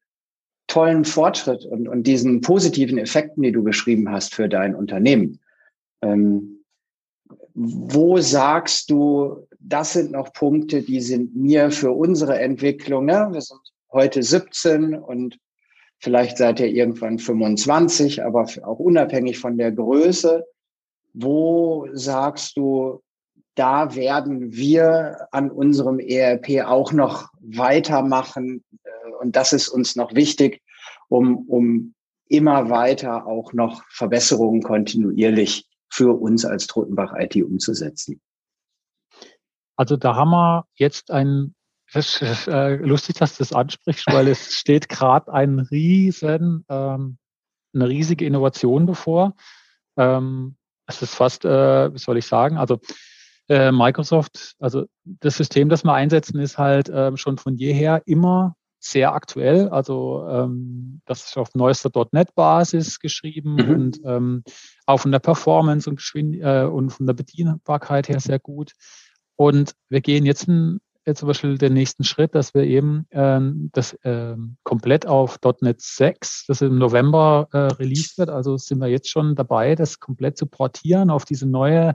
tollen 0.66 1.05
Fortschritt 1.05 1.64
und, 1.66 1.88
und 1.88 2.05
diesen 2.05 2.40
positiven 2.40 2.98
Effekten, 2.98 3.42
die 3.42 3.53
du 3.53 3.62
beschrieben 3.62 4.11
hast 4.11 4.35
für 4.35 4.48
dein 4.48 4.74
Unternehmen, 4.74 5.40
ähm, 6.03 6.64
wo 7.55 8.18
sagst 8.18 8.90
du, 8.90 9.46
das 9.61 9.92
sind 9.92 10.12
noch 10.12 10.33
Punkte, 10.33 10.83
die 10.83 11.00
sind 11.00 11.37
mir 11.37 11.70
für 11.70 11.92
unsere 11.92 12.38
Entwicklung, 12.40 13.05
ne? 13.05 13.29
wir 13.31 13.40
sind 13.40 13.61
heute 13.92 14.22
17 14.22 14.94
und 14.94 15.38
vielleicht 15.98 16.38
seid 16.38 16.61
ihr 16.61 16.68
irgendwann 16.68 17.18
25, 17.18 18.24
aber 18.24 18.46
auch 18.62 18.78
unabhängig 18.78 19.38
von 19.38 19.57
der 19.57 19.72
Größe, 19.72 20.44
wo 21.12 21.88
sagst 21.92 22.57
du, 22.57 23.02
da 23.54 23.94
werden 23.94 24.52
wir 24.52 25.28
an 25.30 25.50
unserem 25.50 26.00
ERP 26.00 26.66
auch 26.66 26.92
noch 26.92 27.28
weitermachen. 27.40 28.64
Äh, 28.83 29.11
und 29.20 29.37
das 29.37 29.52
ist 29.52 29.68
uns 29.68 29.96
noch 29.96 30.14
wichtig, 30.14 30.61
um, 31.09 31.48
um 31.48 31.94
immer 32.28 32.70
weiter 32.70 33.26
auch 33.26 33.52
noch 33.52 33.85
Verbesserungen 33.90 34.62
kontinuierlich 34.62 35.68
für 35.88 36.18
uns 36.18 36.44
als 36.44 36.66
Totenbach 36.66 37.12
IT 37.16 37.37
umzusetzen. 37.37 38.20
Also 39.76 39.96
da 39.96 40.16
haben 40.16 40.30
wir 40.30 40.66
jetzt 40.74 41.11
ein, 41.11 41.54
das 41.94 42.20
ist 42.20 42.48
äh, 42.48 42.76
lustig, 42.76 43.16
dass 43.16 43.37
du 43.37 43.38
das 43.38 43.52
ansprichst, 43.52 44.07
weil 44.09 44.28
es 44.28 44.54
steht 44.59 44.88
gerade 44.88 45.33
ein 45.33 45.59
riesen, 45.59 46.64
ähm, 46.68 47.18
eine 47.74 47.88
riesige 47.88 48.24
Innovation 48.26 48.87
bevor. 48.87 49.35
Ähm, 49.96 50.57
es 50.87 51.00
ist 51.02 51.14
fast, 51.14 51.44
äh, 51.44 51.92
wie 51.92 51.98
soll 51.98 52.18
ich 52.18 52.26
sagen, 52.26 52.59
also 52.59 52.80
äh, 53.48 53.72
Microsoft, 53.72 54.54
also 54.59 54.87
das 55.04 55.37
System, 55.37 55.68
das 55.68 55.85
wir 55.85 55.94
einsetzen, 55.94 56.38
ist 56.40 56.59
halt 56.59 56.90
ähm, 56.92 57.16
schon 57.16 57.38
von 57.38 57.57
jeher 57.57 58.02
immer 58.07 58.57
sehr 58.80 59.14
aktuell. 59.14 59.68
Also 59.68 60.26
ähm, 60.28 61.00
das 61.07 61.26
ist 61.26 61.38
auf 61.38 61.54
neuester 61.54 61.90
.NET-Basis 62.12 63.00
geschrieben 63.00 63.54
mhm. 63.54 63.70
und 63.70 64.00
ähm, 64.04 64.44
auch 64.87 64.98
von 64.98 65.12
der 65.12 65.20
Performance 65.20 65.88
und, 65.88 65.96
Geschwind 65.96 66.37
äh, 66.40 66.64
und 66.64 66.90
von 66.90 67.07
der 67.07 67.14
Bedienbarkeit 67.14 68.09
her 68.09 68.20
sehr 68.20 68.38
gut. 68.38 68.72
Und 69.37 69.74
wir 69.88 70.00
gehen 70.00 70.26
jetzt, 70.26 70.48
ein, 70.48 70.80
jetzt 70.92 70.93
zum 71.12 71.28
Beispiel 71.28 71.58
den 71.58 71.74
nächsten 71.74 72.04
Schritt, 72.04 72.34
dass 72.34 72.54
wir 72.54 72.62
eben 72.62 73.06
ähm, 73.10 73.70
das 73.72 73.96
ähm, 74.04 74.56
komplett 74.62 75.06
auf 75.06 75.38
.NET 75.60 75.80
6, 75.80 76.46
das 76.48 76.62
im 76.62 76.78
November 76.78 77.48
äh, 77.52 77.58
released 77.74 78.16
wird. 78.16 78.30
Also 78.30 78.56
sind 78.56 78.78
wir 78.78 78.88
jetzt 78.88 79.10
schon 79.10 79.34
dabei, 79.34 79.74
das 79.74 80.00
komplett 80.00 80.38
zu 80.38 80.46
portieren 80.46 81.10
auf 81.10 81.24
diese 81.24 81.46
neue 81.46 81.94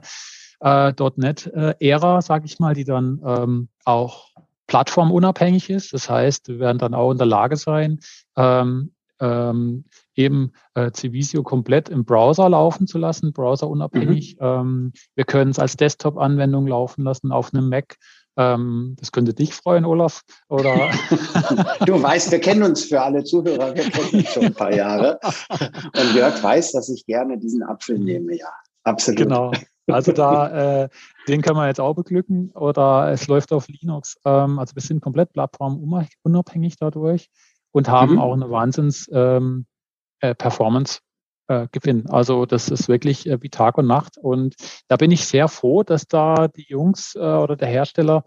äh, 0.60 0.92
.NET-Ära, 1.16 2.18
äh, 2.18 2.22
sage 2.22 2.46
ich 2.46 2.58
mal, 2.58 2.74
die 2.74 2.84
dann 2.84 3.20
ähm, 3.24 3.68
auch 3.84 4.28
plattformunabhängig 4.66 5.70
ist. 5.70 5.92
Das 5.92 6.08
heißt, 6.08 6.48
wir 6.48 6.60
werden 6.60 6.78
dann 6.78 6.94
auch 6.94 7.10
in 7.10 7.18
der 7.18 7.26
Lage 7.26 7.56
sein, 7.56 7.98
ähm, 8.36 8.92
ähm, 9.20 9.84
eben 10.14 10.52
äh, 10.74 10.90
Civisio 10.94 11.42
komplett 11.42 11.88
im 11.88 12.04
Browser 12.04 12.48
laufen 12.48 12.86
zu 12.86 12.98
lassen, 12.98 13.32
browserunabhängig. 13.32 14.36
Mhm. 14.40 14.46
Ähm, 14.46 14.92
wir 15.14 15.24
können 15.24 15.50
es 15.50 15.58
als 15.58 15.76
Desktop-Anwendung 15.76 16.66
laufen 16.66 17.02
lassen 17.02 17.32
auf 17.32 17.52
einem 17.52 17.68
Mac. 17.68 17.96
Ähm, 18.40 18.96
das 18.98 19.12
könnte 19.12 19.34
dich 19.34 19.52
freuen, 19.52 19.84
Olaf. 19.84 20.22
Oder 20.48 20.90
du 21.86 22.02
weißt, 22.02 22.30
wir 22.30 22.40
kennen 22.40 22.62
uns 22.62 22.84
für 22.84 23.02
alle 23.02 23.22
Zuhörer, 23.22 23.74
wir 23.74 23.84
kennen 23.84 24.14
uns 24.14 24.32
schon 24.32 24.46
ein 24.46 24.54
paar 24.54 24.74
Jahre. 24.74 25.20
Und 25.50 26.14
Jörg 26.14 26.42
weiß, 26.42 26.72
dass 26.72 26.88
ich 26.88 27.04
gerne 27.04 27.36
diesen 27.36 27.62
Apfel 27.62 27.98
nehme, 27.98 28.38
ja. 28.38 28.48
Absolut. 28.84 29.18
Genau. 29.18 29.52
Also 29.88 30.12
da, 30.12 30.84
äh, 30.84 30.88
den 31.28 31.42
kann 31.42 31.54
man 31.54 31.66
jetzt 31.66 31.80
auch 31.80 31.94
beglücken 31.94 32.50
oder 32.52 33.10
es 33.10 33.26
läuft 33.26 33.52
auf 33.52 33.68
Linux. 33.68 34.16
Ähm, 34.24 34.58
also 34.58 34.74
wir 34.74 34.82
sind 34.82 35.02
komplett 35.02 35.32
plattformunabhängig 35.32 36.76
dadurch 36.78 37.28
und 37.72 37.90
haben 37.90 38.12
mhm. 38.12 38.20
auch 38.20 38.32
eine 38.32 38.50
Wahnsinns 38.50 39.10
ähm, 39.12 39.66
äh, 40.20 40.34
Performance 40.34 41.00
äh, 41.50 41.66
Gewinn. 41.72 42.08
Also 42.08 42.46
das 42.46 42.68
ist 42.68 42.88
wirklich 42.88 43.26
äh, 43.26 43.42
wie 43.42 43.50
Tag 43.50 43.76
und 43.76 43.86
Nacht. 43.86 44.16
Und 44.16 44.54
da 44.88 44.96
bin 44.96 45.10
ich 45.10 45.26
sehr 45.26 45.48
froh, 45.48 45.82
dass 45.82 46.06
da 46.06 46.48
die 46.48 46.66
Jungs 46.68 47.14
äh, 47.16 47.18
oder 47.18 47.56
der 47.56 47.68
Hersteller 47.68 48.24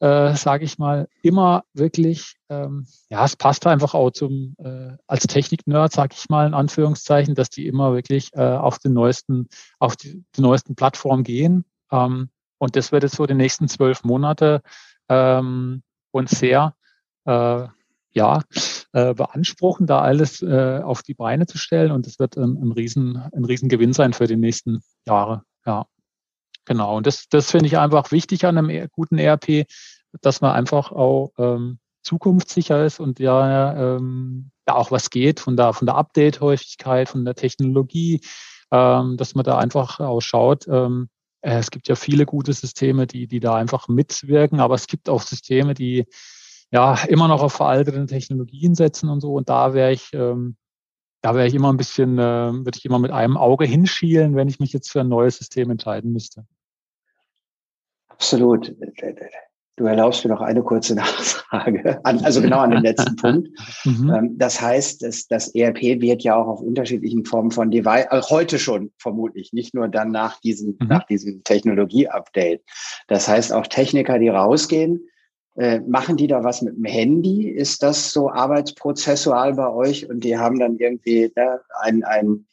äh, 0.00 0.34
sage 0.34 0.64
ich 0.64 0.78
mal, 0.78 1.08
immer 1.22 1.62
wirklich, 1.74 2.34
ähm, 2.48 2.88
ja, 3.08 3.24
es 3.24 3.36
passt 3.36 3.68
einfach 3.68 3.94
auch 3.94 4.10
zum, 4.10 4.56
äh, 4.58 4.96
als 5.06 5.28
Technik-Nerd, 5.28 5.92
sage 5.92 6.16
ich 6.18 6.28
mal 6.28 6.44
in 6.44 6.54
Anführungszeichen, 6.54 7.36
dass 7.36 7.50
die 7.50 7.68
immer 7.68 7.94
wirklich 7.94 8.30
äh, 8.32 8.40
auf 8.40 8.80
den 8.80 8.94
neuesten, 8.94 9.48
auf 9.78 9.94
die, 9.94 10.24
die 10.34 10.40
neuesten 10.40 10.74
Plattformen 10.74 11.22
gehen. 11.22 11.64
Ähm, 11.92 12.30
und 12.58 12.74
das 12.74 12.90
wird 12.90 13.04
jetzt 13.04 13.14
so 13.14 13.26
die 13.26 13.34
nächsten 13.34 13.68
zwölf 13.68 14.02
Monate 14.02 14.62
ähm, 15.08 15.84
uns 16.10 16.32
sehr, 16.32 16.74
äh, 17.24 17.68
ja, 18.12 18.42
äh, 18.92 19.14
beanspruchen, 19.14 19.86
da 19.86 20.00
alles 20.00 20.42
äh, 20.42 20.80
auf 20.82 21.02
die 21.02 21.14
Beine 21.14 21.46
zu 21.46 21.58
stellen. 21.58 21.92
Und 21.92 22.06
das 22.06 22.18
wird 22.18 22.36
ein, 22.36 22.56
ein, 22.56 22.72
riesen, 22.72 23.16
ein 23.16 23.44
riesen 23.44 23.68
Gewinn 23.68 23.92
sein 23.92 24.12
für 24.12 24.26
die 24.26 24.36
nächsten 24.36 24.80
Jahre. 25.06 25.42
Ja. 25.66 25.86
Genau, 26.64 26.96
und 26.96 27.06
das, 27.06 27.28
das 27.28 27.50
finde 27.50 27.66
ich 27.66 27.78
einfach 27.78 28.12
wichtig 28.12 28.44
an 28.46 28.56
einem 28.58 28.70
e, 28.70 28.86
guten 28.92 29.18
ERP, 29.18 29.66
dass 30.20 30.40
man 30.40 30.52
einfach 30.52 30.92
auch 30.92 31.32
ähm, 31.38 31.78
zukunftssicher 32.02 32.84
ist 32.84 33.00
und 33.00 33.18
ja, 33.18 33.96
ähm, 33.96 34.50
ja 34.68 34.74
auch 34.74 34.90
was 34.90 35.10
geht 35.10 35.40
von 35.40 35.56
der, 35.56 35.72
von 35.72 35.86
der 35.86 35.96
Update-Häufigkeit, 35.96 37.08
von 37.08 37.24
der 37.24 37.34
Technologie, 37.34 38.20
ähm, 38.70 39.16
dass 39.16 39.34
man 39.34 39.44
da 39.44 39.58
einfach 39.58 39.98
ausschaut. 39.98 40.66
Ähm, 40.68 41.08
äh, 41.40 41.58
es 41.58 41.70
gibt 41.70 41.88
ja 41.88 41.94
viele 41.94 42.26
gute 42.26 42.52
Systeme, 42.52 43.06
die, 43.06 43.26
die 43.26 43.40
da 43.40 43.54
einfach 43.54 43.88
mitwirken, 43.88 44.60
aber 44.60 44.74
es 44.74 44.86
gibt 44.86 45.08
auch 45.08 45.22
Systeme, 45.22 45.74
die 45.74 46.06
ja 46.72 46.96
immer 47.08 47.28
noch 47.28 47.42
auf 47.42 47.52
veralteten 47.52 48.06
Technologien 48.06 48.74
setzen 48.74 49.08
und 49.08 49.20
so. 49.20 49.34
Und 49.34 49.48
da 49.48 49.74
wäre 49.74 49.92
ich, 49.92 50.10
ähm, 50.14 50.56
da 51.20 51.34
wäre 51.34 51.46
ich 51.46 51.54
immer 51.54 51.72
ein 51.72 51.76
bisschen, 51.76 52.18
äh, 52.18 52.52
würde 52.52 52.76
ich 52.76 52.84
immer 52.84 52.98
mit 52.98 53.12
einem 53.12 53.36
Auge 53.36 53.66
hinschielen, 53.66 54.34
wenn 54.34 54.48
ich 54.48 54.58
mich 54.58 54.72
jetzt 54.72 54.90
für 54.90 55.00
ein 55.00 55.08
neues 55.08 55.36
System 55.36 55.70
entscheiden 55.70 56.12
müsste. 56.12 56.46
Absolut. 58.08 58.74
Du 59.76 59.86
erlaubst 59.86 60.24
mir 60.24 60.30
noch 60.30 60.40
eine 60.40 60.62
kurze 60.62 60.94
Nachfrage, 60.96 62.00
also 62.04 62.40
genau 62.40 62.58
an 62.58 62.70
den 62.70 62.82
letzten 62.82 63.16
Punkt. 63.16 63.48
Mhm. 63.84 64.10
Ähm, 64.10 64.38
das 64.38 64.60
heißt, 64.60 65.02
das, 65.02 65.26
das 65.26 65.54
ERP 65.54 66.00
wird 66.00 66.22
ja 66.22 66.36
auch 66.36 66.46
auf 66.46 66.60
unterschiedlichen 66.60 67.24
Formen 67.24 67.50
von 67.50 67.70
Device, 67.70 68.06
also 68.08 68.30
heute 68.30 68.58
schon 68.58 68.92
vermutlich, 68.98 69.52
nicht 69.52 69.74
nur 69.74 69.88
dann 69.88 70.10
nach 70.10 70.40
diesem, 70.40 70.76
mhm. 70.78 70.88
nach 70.88 71.04
diesem 71.04 71.42
Technologie-Update. 71.44 72.62
Das 73.08 73.28
heißt, 73.28 73.52
auch 73.52 73.66
Techniker, 73.66 74.18
die 74.18 74.28
rausgehen, 74.28 75.00
äh, 75.56 75.80
machen 75.80 76.16
die 76.16 76.26
da 76.26 76.44
was 76.44 76.62
mit 76.62 76.76
dem 76.76 76.84
Handy? 76.84 77.48
Ist 77.48 77.82
das 77.82 78.10
so 78.10 78.30
arbeitsprozessual 78.30 79.54
bei 79.54 79.68
euch 79.68 80.08
und 80.08 80.24
die 80.24 80.38
haben 80.38 80.58
dann 80.58 80.78
irgendwie 80.78 81.30
ne, 81.36 81.60
ein, 81.80 82.04
ein, 82.04 82.46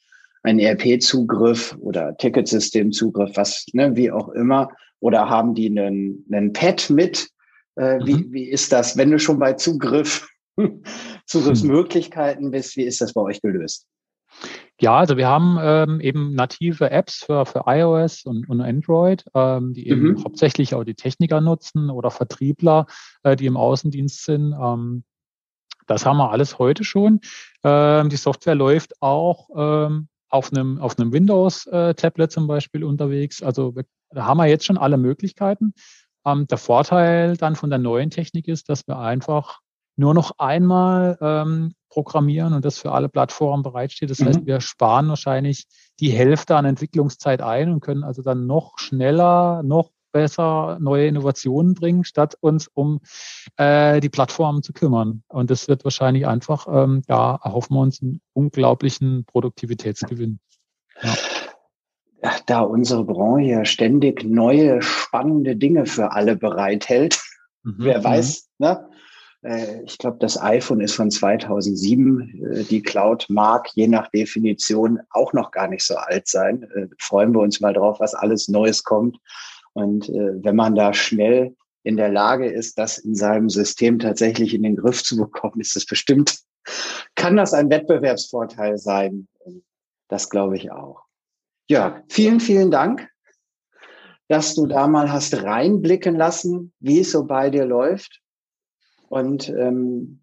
ein 0.44 0.60
ERP-Zugriff 0.60 1.78
oder 1.80 2.18
Ticketsystem-Zugriff, 2.18 3.32
was, 3.36 3.66
ne, 3.74 3.96
wie 3.96 4.12
auch 4.12 4.30
immer? 4.30 4.70
Oder 5.00 5.30
haben 5.30 5.56
die 5.56 5.68
einen, 5.68 6.26
einen 6.32 6.52
Pad 6.52 6.90
mit? 6.90 7.30
Äh, 7.78 8.00
mhm. 8.00 8.06
wie, 8.06 8.32
wie 8.32 8.50
ist 8.50 8.72
das, 8.72 8.98
wenn 8.98 9.12
du 9.12 9.20
schon 9.20 9.40
bei 9.40 9.54
Zugriff, 9.54 10.28
Zugriffsmöglichkeiten 11.26 12.52
bist? 12.52 12.76
Wie 12.76 12.84
ist 12.84 13.00
das 13.00 13.14
bei 13.14 13.22
euch 13.22 13.42
gelöst? 13.42 13.88
Ja, 14.82 14.98
also 14.98 15.18
wir 15.18 15.28
haben 15.28 15.58
ähm, 15.62 16.00
eben 16.00 16.34
native 16.36 16.90
Apps 16.90 17.26
für, 17.26 17.46
für 17.46 17.64
iOS 17.68 18.24
und, 18.24 18.48
und 18.48 18.62
Android, 18.62 19.26
ähm, 19.36 19.74
die 19.74 19.90
eben 19.90 20.12
mhm. 20.12 20.24
hauptsächlich 20.24 20.74
auch 20.74 20.86
die 20.86 20.96
Techniker 20.96 21.42
nutzen 21.42 21.90
oder 21.90 22.12
Vertriebler, 22.12 22.86
äh, 23.24 23.36
die 23.36 23.46
im 23.46 23.58
Außendienst 23.58 24.24
sind. 24.24 24.54
Ähm, 24.54 25.04
das 25.86 26.06
haben 26.06 26.18
wir 26.18 26.32
alles 26.32 26.60
heute 26.60 26.86
schon. 26.86 27.20
Ähm, 27.64 28.10
die 28.10 28.16
Software 28.16 28.56
läuft 28.56 29.02
auch 29.02 29.50
ähm, 29.56 30.08
auf 30.30 30.54
einem, 30.54 30.80
auf 30.80 30.98
einem 30.98 31.12
Windows-Tablet 31.12 32.30
äh, 32.30 32.34
zum 32.34 32.48
Beispiel 32.48 32.84
unterwegs. 32.84 33.44
Also 33.44 33.74
da 34.12 34.26
haben 34.26 34.38
wir 34.38 34.46
jetzt 34.46 34.66
schon 34.66 34.78
alle 34.78 34.98
Möglichkeiten. 34.98 35.74
Ähm, 36.26 36.48
der 36.48 36.58
Vorteil 36.58 37.36
dann 37.36 37.56
von 37.56 37.70
der 37.70 37.80
neuen 37.80 38.12
Technik 38.12 38.48
ist, 38.48 38.70
dass 38.70 38.88
wir 38.88 39.00
einfach 39.00 39.60
nur 40.00 40.14
noch 40.14 40.32
einmal 40.38 41.18
ähm, 41.20 41.74
programmieren 41.90 42.54
und 42.54 42.64
das 42.64 42.78
für 42.78 42.94
alle 42.94 43.10
Plattformen 43.10 43.64
bereitsteht. 43.64 44.10
Das 44.10 44.20
mhm. 44.20 44.28
heißt, 44.28 44.46
wir 44.46 44.62
sparen 44.62 45.10
wahrscheinlich 45.10 45.68
die 46.00 46.10
Hälfte 46.10 46.56
an 46.56 46.64
Entwicklungszeit 46.64 47.42
ein 47.42 47.74
und 47.74 47.82
können 47.82 48.06
also 48.06 48.22
dann 48.22 48.48
noch 48.48 48.80
schneller, 48.80 49.62
noch 49.62 49.92
besser 50.14 50.78
neue 50.80 51.08
Innovationen 51.08 51.74
bringen, 51.74 52.06
statt 52.06 52.36
uns 52.40 52.68
um 52.74 53.02
äh, 53.58 54.00
die 54.00 54.10
Plattformen 54.10 54.64
zu 54.64 54.72
kümmern. 54.72 55.24
Und 55.28 55.52
das 55.52 55.68
wird 55.68 55.84
wahrscheinlich 55.84 56.26
einfach, 56.26 56.66
ähm, 56.72 57.02
ja, 57.10 57.38
erhoffen 57.44 57.76
wir 57.76 57.82
uns 57.82 58.02
einen 58.02 58.22
unglaublichen 58.32 59.26
Produktivitätsgewinn. 59.26 60.40
Ja. 61.02 61.14
Da 62.48 62.62
unsere 62.62 63.04
Branche 63.04 63.66
ständig 63.66 64.24
neue, 64.24 64.82
spannende 64.82 65.56
Dinge 65.56 65.86
für 65.86 66.14
alle 66.14 66.36
bereithält, 66.36 67.22
mhm. 67.64 67.76
wer 67.80 68.00
mhm. 68.00 68.04
weiß, 68.04 68.50
ne? 68.60 68.90
Äh, 69.42 69.84
ich 69.84 69.98
glaube, 69.98 70.18
das 70.20 70.42
iPhone 70.42 70.82
ist 70.82 70.96
von 70.96 71.12
2007. 71.12 72.44
Äh, 72.44 72.64
die 72.64 72.82
Cloud 72.82 73.26
mag 73.30 73.70
je 73.76 73.88
nach 73.88 74.10
Definition 74.12 75.00
auch 75.12 75.34
noch 75.34 75.52
gar 75.52 75.68
nicht 75.68 75.86
so 75.86 75.96
alt 75.96 76.28
sein. 76.28 76.64
Äh, 76.76 76.88
freuen 77.00 77.34
wir 77.34 77.40
uns 77.40 77.60
mal 77.60 77.74
drauf, 77.74 78.00
was 78.00 78.14
alles 78.14 78.48
Neues 78.48 78.84
kommt. 78.84 79.18
Und 79.74 80.10
wenn 80.10 80.56
man 80.56 80.74
da 80.74 80.94
schnell 80.94 81.56
in 81.84 81.96
der 81.96 82.10
Lage 82.10 82.52
ist, 82.52 82.78
das 82.80 82.98
in 82.98 83.16
seinem 83.16 83.50
System 83.50 84.00
tatsächlich 84.00 84.54
in 84.54 84.64
den 84.64 84.76
Griff 84.76 85.04
zu 85.04 85.16
bekommen, 85.16 85.62
ist 85.62 85.78
es 85.78 85.86
bestimmt, 85.86 86.40
kann 87.16 87.38
das 87.38 87.54
ein 87.54 87.70
Wettbewerbsvorteil 87.70 88.78
sein. 88.80 89.28
Das 90.10 90.30
glaube 90.30 90.58
ich 90.58 90.72
auch. 90.72 91.04
Ja, 91.70 92.04
vielen, 92.10 92.40
vielen 92.40 92.72
Dank, 92.72 93.08
dass 94.28 94.56
du 94.56 94.66
da 94.66 94.88
mal 94.88 95.12
hast 95.12 95.44
reinblicken 95.44 96.16
lassen, 96.16 96.74
wie 96.80 97.02
es 97.02 97.12
so 97.12 97.26
bei 97.26 97.52
dir 97.52 97.66
läuft. 97.66 98.22
Und 99.10 99.50
ähm, 99.50 100.22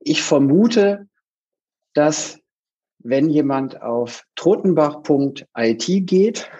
ich 0.00 0.22
vermute, 0.22 1.06
dass 1.92 2.38
wenn 2.98 3.28
jemand 3.28 3.82
auf 3.82 4.24
trotenbach.it 4.34 6.06
geht 6.06 6.50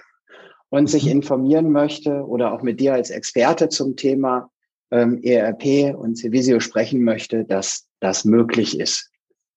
und 0.68 0.88
sich 0.88 1.06
mhm. 1.06 1.12
informieren 1.12 1.72
möchte 1.72 2.26
oder 2.26 2.52
auch 2.52 2.62
mit 2.62 2.80
dir 2.80 2.92
als 2.92 3.10
Experte 3.10 3.70
zum 3.70 3.96
Thema 3.96 4.50
ähm, 4.90 5.20
ERP 5.22 5.96
und 5.96 6.16
Civisio 6.16 6.60
sprechen 6.60 7.02
möchte, 7.02 7.44
dass 7.44 7.86
das 8.00 8.24
möglich 8.24 8.78
ist. 8.78 9.10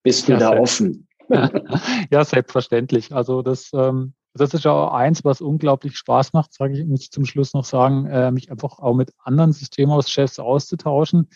Bist 0.03 0.27
du 0.27 0.33
ja, 0.33 0.39
da 0.39 0.57
offen? 0.57 1.07
ja, 2.11 2.23
selbstverständlich. 2.23 3.13
Also 3.13 3.41
das, 3.41 3.69
ähm, 3.73 4.13
das 4.33 4.53
ist 4.53 4.63
ja 4.63 4.71
auch 4.71 4.93
eins, 4.93 5.25
was 5.25 5.41
unglaublich 5.41 5.97
Spaß 5.97 6.31
macht, 6.31 6.53
sage 6.53 6.73
ich, 6.79 6.85
muss 6.85 7.01
ich 7.01 7.11
zum 7.11 7.25
Schluss 7.25 7.53
noch 7.53 7.65
sagen, 7.65 8.05
äh, 8.05 8.31
mich 8.31 8.49
einfach 8.49 8.79
auch 8.79 8.93
mit 8.93 9.11
anderen 9.17 9.51
Systemhauschefs 9.51 10.39
auszutauschen. 10.39 11.27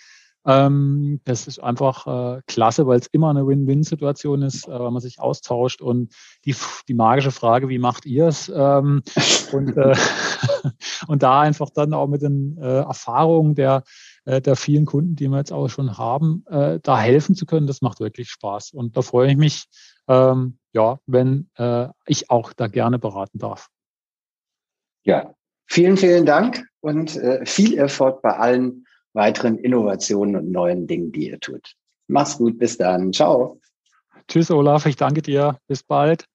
Ähm, 0.45 1.21
das 1.25 1.45
ist 1.45 1.59
einfach 1.59 2.07
äh, 2.37 2.41
klasse, 2.47 2.87
weil 2.87 2.99
es 2.99 3.07
immer 3.07 3.29
eine 3.29 3.45
Win-Win-Situation 3.45 4.41
ist, 4.41 4.67
äh, 4.67 4.71
weil 4.71 4.89
man 4.89 5.01
sich 5.01 5.19
austauscht 5.19 5.81
und 5.81 6.13
die, 6.45 6.55
die 6.87 6.95
magische 6.95 7.31
Frage, 7.31 7.69
wie 7.69 7.77
macht 7.77 8.07
ihr 8.07 8.27
es? 8.27 8.51
Ähm, 8.53 9.03
und, 9.51 9.77
äh, 9.77 9.95
und 11.07 11.21
da 11.21 11.41
einfach 11.41 11.69
dann 11.69 11.93
auch 11.93 12.07
mit 12.07 12.23
den 12.23 12.57
äh, 12.57 12.79
Erfahrungen 12.79 13.53
der, 13.53 13.83
äh, 14.25 14.41
der 14.41 14.55
vielen 14.55 14.85
Kunden, 14.85 15.15
die 15.15 15.27
wir 15.27 15.37
jetzt 15.37 15.53
auch 15.53 15.67
schon 15.67 15.99
haben, 15.99 16.43
äh, 16.47 16.79
da 16.81 16.99
helfen 16.99 17.35
zu 17.35 17.45
können, 17.45 17.67
das 17.67 17.83
macht 17.83 17.99
wirklich 17.99 18.29
Spaß. 18.31 18.71
Und 18.71 18.97
da 18.97 19.03
freue 19.03 19.29
ich 19.29 19.37
mich, 19.37 19.65
ähm, 20.07 20.57
ja, 20.73 20.99
wenn 21.05 21.49
ich 22.05 22.29
auch 22.29 22.53
da 22.53 22.67
gerne 22.67 22.97
beraten 22.97 23.39
darf. 23.39 23.67
Ja, 25.03 25.35
vielen, 25.67 25.97
vielen 25.97 26.25
Dank 26.25 26.65
und 26.79 27.19
viel 27.43 27.77
Erfolg 27.77 28.21
bei 28.21 28.37
allen 28.37 28.85
weiteren 29.13 29.57
Innovationen 29.57 30.35
und 30.35 30.51
neuen 30.51 30.87
Dingen, 30.87 31.11
die 31.11 31.29
ihr 31.29 31.39
tut. 31.39 31.75
Mach's 32.07 32.37
gut, 32.37 32.57
bis 32.59 32.77
dann. 32.77 33.13
Ciao. 33.13 33.59
Tschüss, 34.27 34.51
Olaf. 34.51 34.85
Ich 34.85 34.95
danke 34.95 35.21
dir. 35.21 35.57
Bis 35.67 35.83
bald. 35.83 36.25